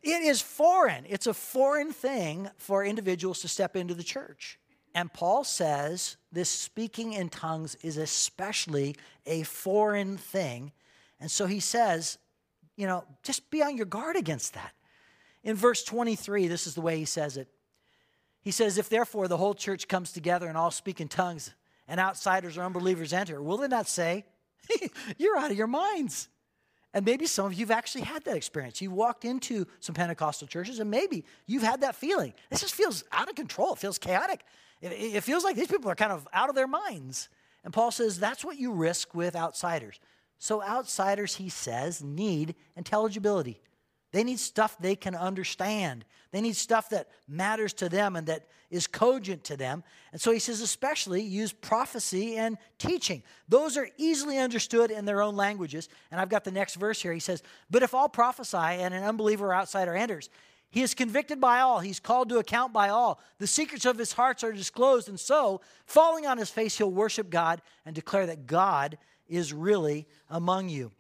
It 0.02 0.22
is 0.24 0.42
foreign. 0.42 1.06
It's 1.08 1.28
a 1.28 1.34
foreign 1.34 1.92
thing 1.92 2.50
for 2.58 2.84
individuals 2.84 3.42
to 3.42 3.48
step 3.48 3.76
into 3.76 3.94
the 3.94 4.04
church. 4.04 4.60
And 4.94 5.12
Paul 5.12 5.44
says 5.44 6.18
this 6.32 6.50
speaking 6.50 7.14
in 7.14 7.30
tongues 7.30 7.76
is 7.82 7.98
especially 7.98 8.96
a 9.26 9.44
foreign 9.44 10.18
thing. 10.18 10.72
And 11.20 11.30
so 11.30 11.48
he 11.48 11.60
says, 11.60 12.18
you 12.78 12.88
know, 12.88 13.04
just 13.24 13.50
be 13.50 13.62
on 13.62 13.78
your 13.78 13.86
guard 13.86 14.16
against 14.16 14.54
that. 14.54 14.74
In 15.44 15.56
verse 15.56 15.84
23, 15.84 16.48
this 16.48 16.66
is 16.66 16.76
the 16.76 16.82
way 16.82 16.98
he 16.98 17.06
says 17.06 17.38
it. 17.38 17.48
He 18.46 18.52
says, 18.52 18.78
If 18.78 18.90
therefore 18.90 19.28
the 19.28 19.38
whole 19.38 19.56
church 19.56 19.88
comes 19.88 20.14
together 20.14 20.48
and 20.48 20.56
all 20.56 20.72
speak 20.72 21.02
in 21.02 21.10
tongues, 21.10 21.54
and 21.88 22.00
outsiders 22.00 22.58
or 22.58 22.62
unbelievers 22.62 23.12
enter, 23.12 23.42
will 23.42 23.58
they 23.58 23.68
not 23.68 23.88
say, 23.88 24.24
You're 25.18 25.38
out 25.38 25.52
of 25.52 25.58
your 25.58 25.68
minds? 25.68 26.30
And 26.94 27.04
maybe 27.04 27.26
some 27.26 27.48
of 27.48 27.54
you 27.56 27.66
have 27.66 27.72
actually 27.72 28.04
had 28.04 28.24
that 28.24 28.38
experience. 28.38 28.82
You've 28.82 28.94
walked 28.94 29.26
into 29.26 29.66
some 29.82 29.96
Pentecostal 29.96 30.48
churches, 30.48 30.80
and 30.80 30.90
maybe 30.90 31.26
you've 31.46 31.64
had 31.64 31.82
that 31.82 31.96
feeling. 31.96 32.34
This 32.50 32.62
just 32.62 32.76
feels 32.76 33.04
out 33.12 33.28
of 33.28 33.36
control. 33.36 33.74
It 33.74 33.80
feels 33.80 33.98
chaotic. 33.98 34.46
It, 34.80 34.94
it 34.94 35.24
feels 35.24 35.44
like 35.44 35.58
these 35.58 35.68
people 35.68 35.92
are 35.92 35.96
kind 35.96 36.14
of 36.14 36.26
out 36.32 36.48
of 36.48 36.56
their 36.56 36.68
minds. 36.68 37.28
And 37.66 37.74
Paul 37.74 37.92
says 37.92 38.20
that's 38.20 38.46
what 38.46 38.58
you 38.58 38.72
risk 38.72 39.16
with 39.16 39.36
outsiders. 39.36 40.00
So, 40.38 40.62
outsiders, 40.62 41.36
he 41.36 41.50
says, 41.50 42.04
need 42.04 42.56
intelligibility. 42.76 43.60
They 44.16 44.24
need 44.24 44.40
stuff 44.40 44.78
they 44.80 44.96
can 44.96 45.14
understand. 45.14 46.06
They 46.32 46.40
need 46.40 46.56
stuff 46.56 46.90
that 46.92 47.10
matters 47.28 47.74
to 47.74 47.90
them 47.90 48.16
and 48.16 48.28
that 48.28 48.48
is 48.72 48.88
cogent 48.88 49.44
to 49.44 49.58
them. 49.58 49.84
And 50.14 50.22
so 50.22 50.32
he 50.32 50.40
says, 50.40 50.62
especially 50.62 51.22
use 51.22 51.52
prophecy 51.52 52.38
and 52.38 52.58
teaching. 52.80 53.24
Those 53.50 53.76
are 53.76 53.90
easily 53.98 54.38
understood 54.38 54.90
in 54.90 55.04
their 55.04 55.22
own 55.22 55.36
languages. 55.36 55.90
And 56.12 56.22
I've 56.22 56.30
got 56.30 56.46
the 56.46 56.52
next 56.52 56.76
verse 56.76 57.02
here. 57.02 57.12
He 57.12 57.20
says, 57.20 57.44
But 57.70 57.84
if 57.84 57.94
all 57.94 58.08
prophesy 58.08 58.56
and 58.56 58.94
an 58.94 59.04
unbeliever 59.04 59.48
or 59.48 59.54
outsider 59.54 59.94
enters, 59.94 60.30
he 60.70 60.82
is 60.82 60.94
convicted 60.94 61.42
by 61.42 61.60
all. 61.60 61.82
He's 61.82 62.00
called 62.00 62.30
to 62.30 62.38
account 62.38 62.72
by 62.72 62.88
all. 62.88 63.20
The 63.40 63.48
secrets 63.48 63.84
of 63.84 63.98
his 63.98 64.14
hearts 64.14 64.46
are 64.46 64.54
disclosed. 64.54 65.10
And 65.10 65.20
so, 65.20 65.60
falling 65.88 66.26
on 66.26 66.38
his 66.38 66.50
face, 66.50 66.78
he'll 66.78 66.90
worship 66.90 67.30
God 67.30 67.62
and 67.86 67.94
declare 67.94 68.28
that 68.28 68.48
God 68.48 68.98
is 69.28 69.52
really 69.52 70.08
among 70.30 70.70
you. 70.70 70.94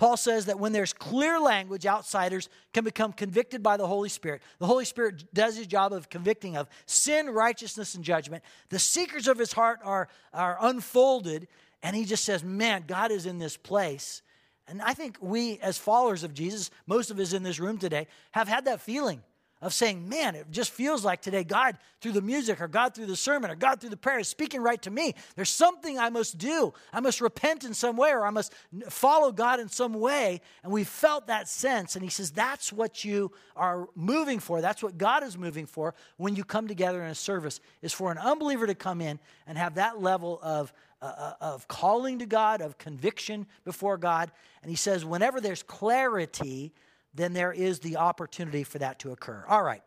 Paul 0.00 0.16
says 0.16 0.46
that 0.46 0.58
when 0.58 0.72
there's 0.72 0.94
clear 0.94 1.38
language, 1.38 1.84
outsiders 1.84 2.48
can 2.72 2.84
become 2.84 3.12
convicted 3.12 3.62
by 3.62 3.76
the 3.76 3.86
Holy 3.86 4.08
Spirit. 4.08 4.40
The 4.58 4.66
Holy 4.66 4.86
Spirit 4.86 5.34
does 5.34 5.58
his 5.58 5.66
job 5.66 5.92
of 5.92 6.08
convicting 6.08 6.56
of 6.56 6.70
sin, 6.86 7.28
righteousness, 7.28 7.94
and 7.94 8.02
judgment. 8.02 8.42
The 8.70 8.78
secrets 8.78 9.26
of 9.26 9.36
his 9.36 9.52
heart 9.52 9.78
are, 9.84 10.08
are 10.32 10.56
unfolded, 10.62 11.48
and 11.82 11.94
he 11.94 12.06
just 12.06 12.24
says, 12.24 12.42
Man, 12.42 12.84
God 12.86 13.12
is 13.12 13.26
in 13.26 13.36
this 13.36 13.58
place. 13.58 14.22
And 14.66 14.80
I 14.80 14.94
think 14.94 15.18
we, 15.20 15.58
as 15.58 15.76
followers 15.76 16.24
of 16.24 16.32
Jesus, 16.32 16.70
most 16.86 17.10
of 17.10 17.18
us 17.18 17.34
in 17.34 17.42
this 17.42 17.60
room 17.60 17.76
today, 17.76 18.06
have 18.30 18.48
had 18.48 18.64
that 18.64 18.80
feeling 18.80 19.22
of 19.62 19.74
saying, 19.74 20.08
man, 20.08 20.34
it 20.34 20.50
just 20.50 20.70
feels 20.70 21.04
like 21.04 21.20
today 21.20 21.44
God 21.44 21.76
through 22.00 22.12
the 22.12 22.22
music 22.22 22.60
or 22.60 22.68
God 22.68 22.94
through 22.94 23.06
the 23.06 23.16
sermon 23.16 23.50
or 23.50 23.54
God 23.54 23.80
through 23.80 23.90
the 23.90 23.96
prayer 23.96 24.18
is 24.18 24.28
speaking 24.28 24.62
right 24.62 24.80
to 24.82 24.90
me. 24.90 25.14
There's 25.36 25.50
something 25.50 25.98
I 25.98 26.08
must 26.08 26.38
do. 26.38 26.72
I 26.92 27.00
must 27.00 27.20
repent 27.20 27.64
in 27.64 27.74
some 27.74 27.96
way 27.96 28.10
or 28.10 28.24
I 28.24 28.30
must 28.30 28.54
follow 28.88 29.32
God 29.32 29.60
in 29.60 29.68
some 29.68 29.92
way. 29.92 30.40
And 30.62 30.72
we 30.72 30.84
felt 30.84 31.26
that 31.26 31.46
sense. 31.46 31.94
And 31.94 32.02
he 32.02 32.08
says, 32.08 32.30
that's 32.30 32.72
what 32.72 33.04
you 33.04 33.32
are 33.54 33.88
moving 33.94 34.38
for. 34.38 34.62
That's 34.62 34.82
what 34.82 34.96
God 34.96 35.22
is 35.22 35.36
moving 35.36 35.66
for 35.66 35.94
when 36.16 36.36
you 36.36 36.44
come 36.44 36.66
together 36.66 37.02
in 37.02 37.10
a 37.10 37.14
service, 37.14 37.60
is 37.82 37.92
for 37.92 38.10
an 38.10 38.18
unbeliever 38.18 38.66
to 38.66 38.74
come 38.74 39.02
in 39.02 39.18
and 39.46 39.58
have 39.58 39.74
that 39.74 40.00
level 40.00 40.38
of. 40.42 40.72
Uh, 41.02 41.06
uh 41.06 41.32
of 41.40 41.66
calling 41.66 42.18
to 42.18 42.26
God, 42.26 42.60
of 42.60 42.76
conviction 42.76 43.46
before 43.64 43.96
God. 43.96 44.30
And 44.60 44.68
he 44.68 44.76
says, 44.76 45.02
whenever 45.02 45.40
there's 45.40 45.62
clarity, 45.62 46.74
then 47.14 47.32
there 47.32 47.52
is 47.52 47.80
the 47.80 47.96
opportunity 47.96 48.64
for 48.64 48.78
that 48.78 48.98
to 49.00 49.12
occur. 49.12 49.44
All 49.48 49.62
right, 49.62 49.82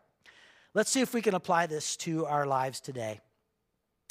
let's 0.74 0.90
see 0.90 1.00
if 1.00 1.14
we 1.14 1.22
can 1.22 1.34
apply 1.34 1.66
this 1.66 1.96
to 1.98 2.26
our 2.26 2.46
lives 2.46 2.80
today. 2.80 3.20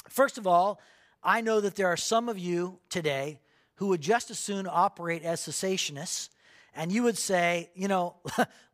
First 0.09 0.37
of 0.37 0.47
all, 0.47 0.79
I 1.23 1.41
know 1.41 1.61
that 1.61 1.75
there 1.75 1.87
are 1.87 1.97
some 1.97 2.27
of 2.27 2.37
you 2.37 2.79
today 2.89 3.39
who 3.75 3.87
would 3.87 4.01
just 4.01 4.29
as 4.29 4.39
soon 4.39 4.67
operate 4.69 5.23
as 5.23 5.41
cessationists, 5.41 6.29
and 6.75 6.91
you 6.91 7.03
would 7.03 7.17
say, 7.17 7.69
you 7.75 7.87
know, 7.87 8.15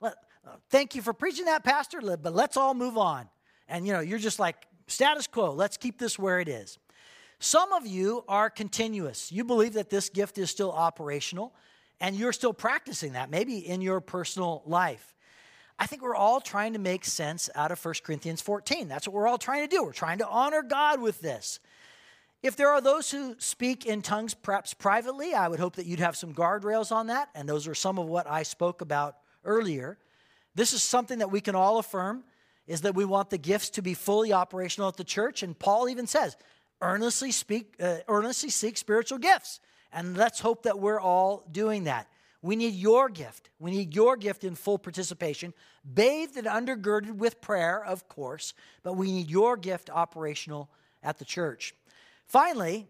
thank 0.70 0.96
you 0.96 1.02
for 1.02 1.14
preaching 1.14 1.46
that, 1.46 1.64
Pastor, 1.64 2.00
but 2.02 2.34
let's 2.34 2.58
all 2.58 2.74
move 2.74 2.98
on. 2.98 3.30
And, 3.68 3.86
you 3.86 3.94
know, 3.94 4.00
you're 4.00 4.20
just 4.20 4.40
like, 4.40 4.66
status 4.88 5.28
quo, 5.28 5.52
let's 5.52 5.78
keep 5.78 6.00
this 6.00 6.18
where 6.18 6.40
it 6.40 6.48
is. 6.48 6.80
Some 7.40 7.72
of 7.72 7.86
you 7.86 8.24
are 8.28 8.50
continuous. 8.50 9.32
You 9.32 9.44
believe 9.44 9.74
that 9.74 9.90
this 9.90 10.10
gift 10.10 10.38
is 10.38 10.50
still 10.50 10.72
operational 10.72 11.54
and 12.00 12.16
you're 12.16 12.34
still 12.34 12.54
practicing 12.54 13.14
that, 13.14 13.30
maybe 13.30 13.58
in 13.58 13.82
your 13.82 14.02
personal 14.02 14.64
life. 14.66 15.16
I 15.78 15.86
think 15.86 16.02
we're 16.02 16.16
all 16.16 16.42
trying 16.42 16.74
to 16.74 16.80
make 16.80 17.06
sense 17.06 17.50
out 17.56 17.72
of 17.72 17.84
1 17.84 17.96
Corinthians 18.04 18.42
14. 18.42 18.88
That's 18.88 19.08
what 19.08 19.14
we're 19.14 19.28
all 19.28 19.38
trying 19.38 19.68
to 19.68 19.74
do. 19.74 19.84
We're 19.84 19.94
trying 19.94 20.18
to 20.18 20.28
honor 20.28 20.62
God 20.62 21.02
with 21.02 21.22
this. 21.22 21.60
If 22.42 22.56
there 22.56 22.70
are 22.70 22.82
those 22.82 23.12
who 23.12 23.36
speak 23.38 23.86
in 23.86 24.02
tongues, 24.02 24.34
perhaps 24.34 24.74
privately, 24.74 25.34
I 25.34 25.48
would 25.48 25.60
hope 25.60 25.76
that 25.76 25.86
you'd 25.86 26.00
have 26.00 26.16
some 26.16 26.34
guardrails 26.34 26.92
on 26.92 27.08
that. 27.08 27.30
And 27.36 27.48
those 27.48 27.68
are 27.68 27.76
some 27.76 27.98
of 27.98 28.08
what 28.08 28.30
I 28.30 28.44
spoke 28.44 28.82
about 28.82 29.18
earlier. 29.44 29.98
This 30.56 30.74
is 30.74 30.84
something 30.84 31.20
that 31.20 31.32
we 31.32 31.42
can 31.42 31.56
all 31.56 31.80
affirm 31.80 32.24
is 32.68 32.82
that 32.82 32.96
we 32.96 33.04
want 33.04 33.30
the 33.30 33.38
gifts 33.38 33.72
to 33.72 33.82
be 33.82 33.94
fully 33.94 34.32
operational 34.32 34.88
at 34.88 34.96
the 34.98 35.04
church. 35.04 35.44
And 35.44 35.58
Paul 35.58 35.90
even 35.90 36.08
says, 36.08 36.38
earnestly 36.82 37.32
speak, 37.32 37.76
uh, 37.82 37.98
earnestly 38.08 38.50
seek 38.50 38.78
spiritual 38.78 39.18
gifts. 39.18 39.60
And 39.92 40.16
let's 40.18 40.40
hope 40.40 40.64
that 40.64 40.80
we're 40.80 41.00
all 41.00 41.44
doing 41.52 41.86
that. 41.86 42.08
We 42.42 42.56
need 42.56 42.74
your 42.74 43.10
gift. 43.10 43.50
We 43.60 43.72
need 43.72 43.94
your 43.94 44.16
gift 44.16 44.44
in 44.44 44.56
full 44.56 44.78
participation, 44.78 45.54
bathed 45.94 46.38
and 46.38 46.48
undergirded 46.48 47.16
with 47.16 47.42
prayer, 47.42 47.84
of 47.84 48.08
course, 48.08 48.54
but 48.82 48.94
we 48.94 49.12
need 49.12 49.30
your 49.30 49.58
gift 49.58 49.90
operational 49.90 50.70
at 51.04 51.18
the 51.18 51.26
church. 51.26 51.74
Finally, 52.28 52.88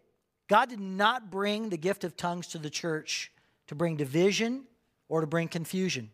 God 0.48 0.70
did 0.70 0.80
not 0.80 1.32
bring 1.32 1.70
the 1.70 1.78
gift 1.78 2.04
of 2.04 2.16
tongues 2.16 2.48
to 2.48 2.58
the 2.58 2.70
church 2.70 3.32
to 3.68 3.76
bring 3.76 3.96
division 3.98 4.66
or 5.08 5.22
to 5.22 5.28
bring 5.28 5.48
confusion. 5.48 6.12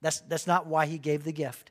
That's, 0.00 0.20
that's 0.20 0.46
not 0.46 0.66
why 0.66 0.86
He 0.86 0.98
gave 0.98 1.24
the 1.24 1.32
gift. 1.32 1.70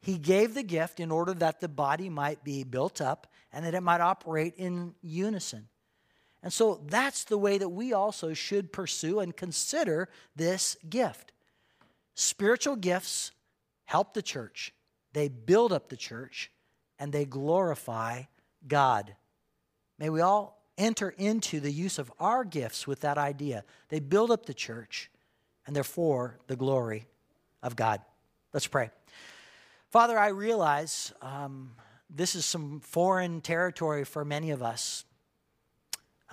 He 0.00 0.18
gave 0.18 0.52
the 0.52 0.62
gift 0.62 1.00
in 1.00 1.10
order 1.10 1.32
that 1.34 1.60
the 1.60 1.68
body 1.68 2.10
might 2.10 2.44
be 2.44 2.64
built 2.64 3.00
up 3.00 3.26
and 3.52 3.64
that 3.64 3.74
it 3.74 3.82
might 3.82 4.02
operate 4.02 4.54
in 4.56 4.94
unison. 5.00 5.68
And 6.44 6.52
so 6.52 6.82
that's 6.86 7.24
the 7.24 7.38
way 7.38 7.56
that 7.56 7.70
we 7.70 7.94
also 7.94 8.34
should 8.34 8.70
pursue 8.70 9.18
and 9.18 9.34
consider 9.34 10.10
this 10.36 10.76
gift. 10.88 11.32
Spiritual 12.14 12.76
gifts 12.76 13.32
help 13.86 14.12
the 14.12 14.22
church, 14.22 14.74
they 15.14 15.28
build 15.28 15.72
up 15.72 15.88
the 15.88 15.96
church, 15.96 16.52
and 16.98 17.12
they 17.12 17.24
glorify 17.24 18.24
God. 18.68 19.16
May 19.98 20.10
we 20.10 20.20
all 20.20 20.62
enter 20.76 21.08
into 21.16 21.60
the 21.60 21.72
use 21.72 21.98
of 21.98 22.12
our 22.20 22.44
gifts 22.44 22.86
with 22.86 23.00
that 23.00 23.16
idea. 23.16 23.64
They 23.88 24.00
build 24.00 24.30
up 24.30 24.44
the 24.44 24.54
church, 24.54 25.10
and 25.66 25.74
therefore 25.74 26.38
the 26.46 26.56
glory 26.56 27.06
of 27.62 27.74
God. 27.74 28.02
Let's 28.52 28.66
pray. 28.66 28.90
Father, 29.88 30.18
I 30.18 30.28
realize 30.28 31.12
um, 31.22 31.70
this 32.10 32.34
is 32.34 32.44
some 32.44 32.80
foreign 32.80 33.40
territory 33.40 34.04
for 34.04 34.26
many 34.26 34.50
of 34.50 34.62
us 34.62 35.06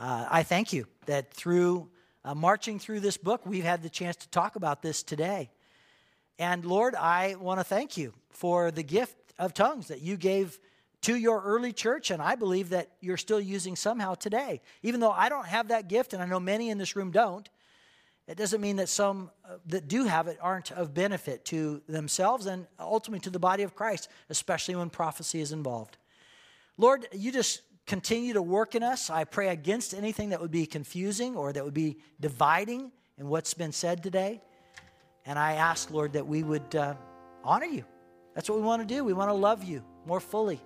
uh, 0.02 0.26
I 0.32 0.42
thank 0.42 0.74
you 0.74 0.88
that 1.06 1.32
through 1.32 1.88
uh, 2.26 2.34
marching 2.34 2.80
through 2.80 3.02
this 3.02 3.18
book, 3.18 3.46
we've 3.46 3.64
had 3.64 3.84
the 3.84 3.90
chance 3.90 4.16
to 4.16 4.30
talk 4.30 4.56
about 4.56 4.82
this 4.82 5.04
today. 5.04 5.52
And 6.40 6.66
Lord, 6.66 6.96
I 6.96 7.36
want 7.36 7.60
to 7.60 7.64
thank 7.64 7.98
you 7.98 8.14
for 8.32 8.72
the 8.72 8.82
gift 8.82 9.16
of 9.38 9.54
tongues 9.54 9.90
that 9.90 10.02
you 10.02 10.18
gave 10.18 10.60
to 11.02 11.16
your 11.16 11.44
early 11.44 11.72
church, 11.72 12.10
and 12.10 12.20
I 12.20 12.34
believe 12.34 12.70
that 12.70 12.90
you're 13.00 13.18
still 13.18 13.40
using 13.40 13.76
somehow 13.76 14.16
today. 14.16 14.62
Even 14.82 15.00
though 15.00 15.12
I 15.12 15.30
don't 15.30 15.46
have 15.46 15.68
that 15.68 15.88
gift, 15.88 16.14
and 16.14 16.22
I 16.22 16.26
know 16.26 16.40
many 16.40 16.70
in 16.72 16.80
this 16.80 16.96
room 16.96 17.12
don't, 17.12 17.48
it 18.28 18.38
doesn't 18.38 18.62
mean 18.62 18.78
that 18.78 18.90
some 18.90 19.30
uh, 19.46 19.58
that 19.68 19.88
do 19.88 20.06
have 20.06 20.28
it 20.28 20.40
aren't 20.42 20.72
of 20.72 20.96
benefit 20.96 21.46
to 21.46 21.82
themselves 21.88 22.48
and 22.48 22.66
ultimately 22.80 23.20
to 23.22 23.30
the 23.30 23.40
body 23.40 23.62
of 23.62 23.76
Christ, 23.76 24.10
especially 24.30 24.76
when 24.76 24.90
prophecy 24.90 25.42
is 25.42 25.52
involved. 25.52 25.98
Lord, 26.78 27.08
you 27.12 27.32
just 27.32 27.62
continue 27.92 28.32
to 28.32 28.42
work 28.42 28.74
in 28.74 28.84
us. 28.84 29.10
I 29.10 29.26
pray 29.26 29.50
against 29.50 29.94
anything 29.94 30.30
that 30.30 30.40
would 30.40 30.50
be 30.50 30.66
confusing 30.66 31.36
or 31.36 31.52
that 31.52 31.62
would 31.66 31.74
be 31.74 31.98
dividing 32.22 32.90
in 33.18 33.28
what's 33.28 33.54
been 33.54 33.74
said 33.74 34.02
today. 34.02 34.40
And 35.26 35.38
I 35.38 35.56
ask, 35.56 35.92
Lord, 35.92 36.14
that 36.14 36.26
we 36.26 36.42
would 36.42 36.74
uh, 36.74 36.94
honor 37.44 37.66
you. 37.66 37.84
That's 38.34 38.50
what 38.50 38.58
we 38.58 38.64
want 38.64 38.82
to 38.82 38.88
do. 38.88 39.04
We 39.04 39.12
want 39.12 39.30
to 39.30 39.34
love 39.34 39.66
you 39.66 39.84
more 40.06 40.22
fully. 40.22 40.62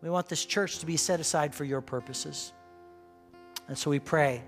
We 0.00 0.08
want 0.08 0.30
this 0.30 0.46
church 0.46 0.78
to 0.78 0.86
be 0.86 0.96
set 0.96 1.20
aside 1.20 1.54
for 1.54 1.64
your 1.64 1.82
purposes. 1.82 2.54
And 3.68 3.76
so 3.76 3.90
we 3.90 3.98
pray, 3.98 4.42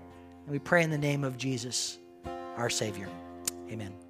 and 0.45 0.51
we 0.51 0.57
pray 0.57 0.81
in 0.81 0.89
the 0.89 0.97
name 0.97 1.23
of 1.23 1.37
Jesus, 1.37 1.99
our 2.57 2.71
Savior. 2.71 3.07
Amen. 3.69 4.02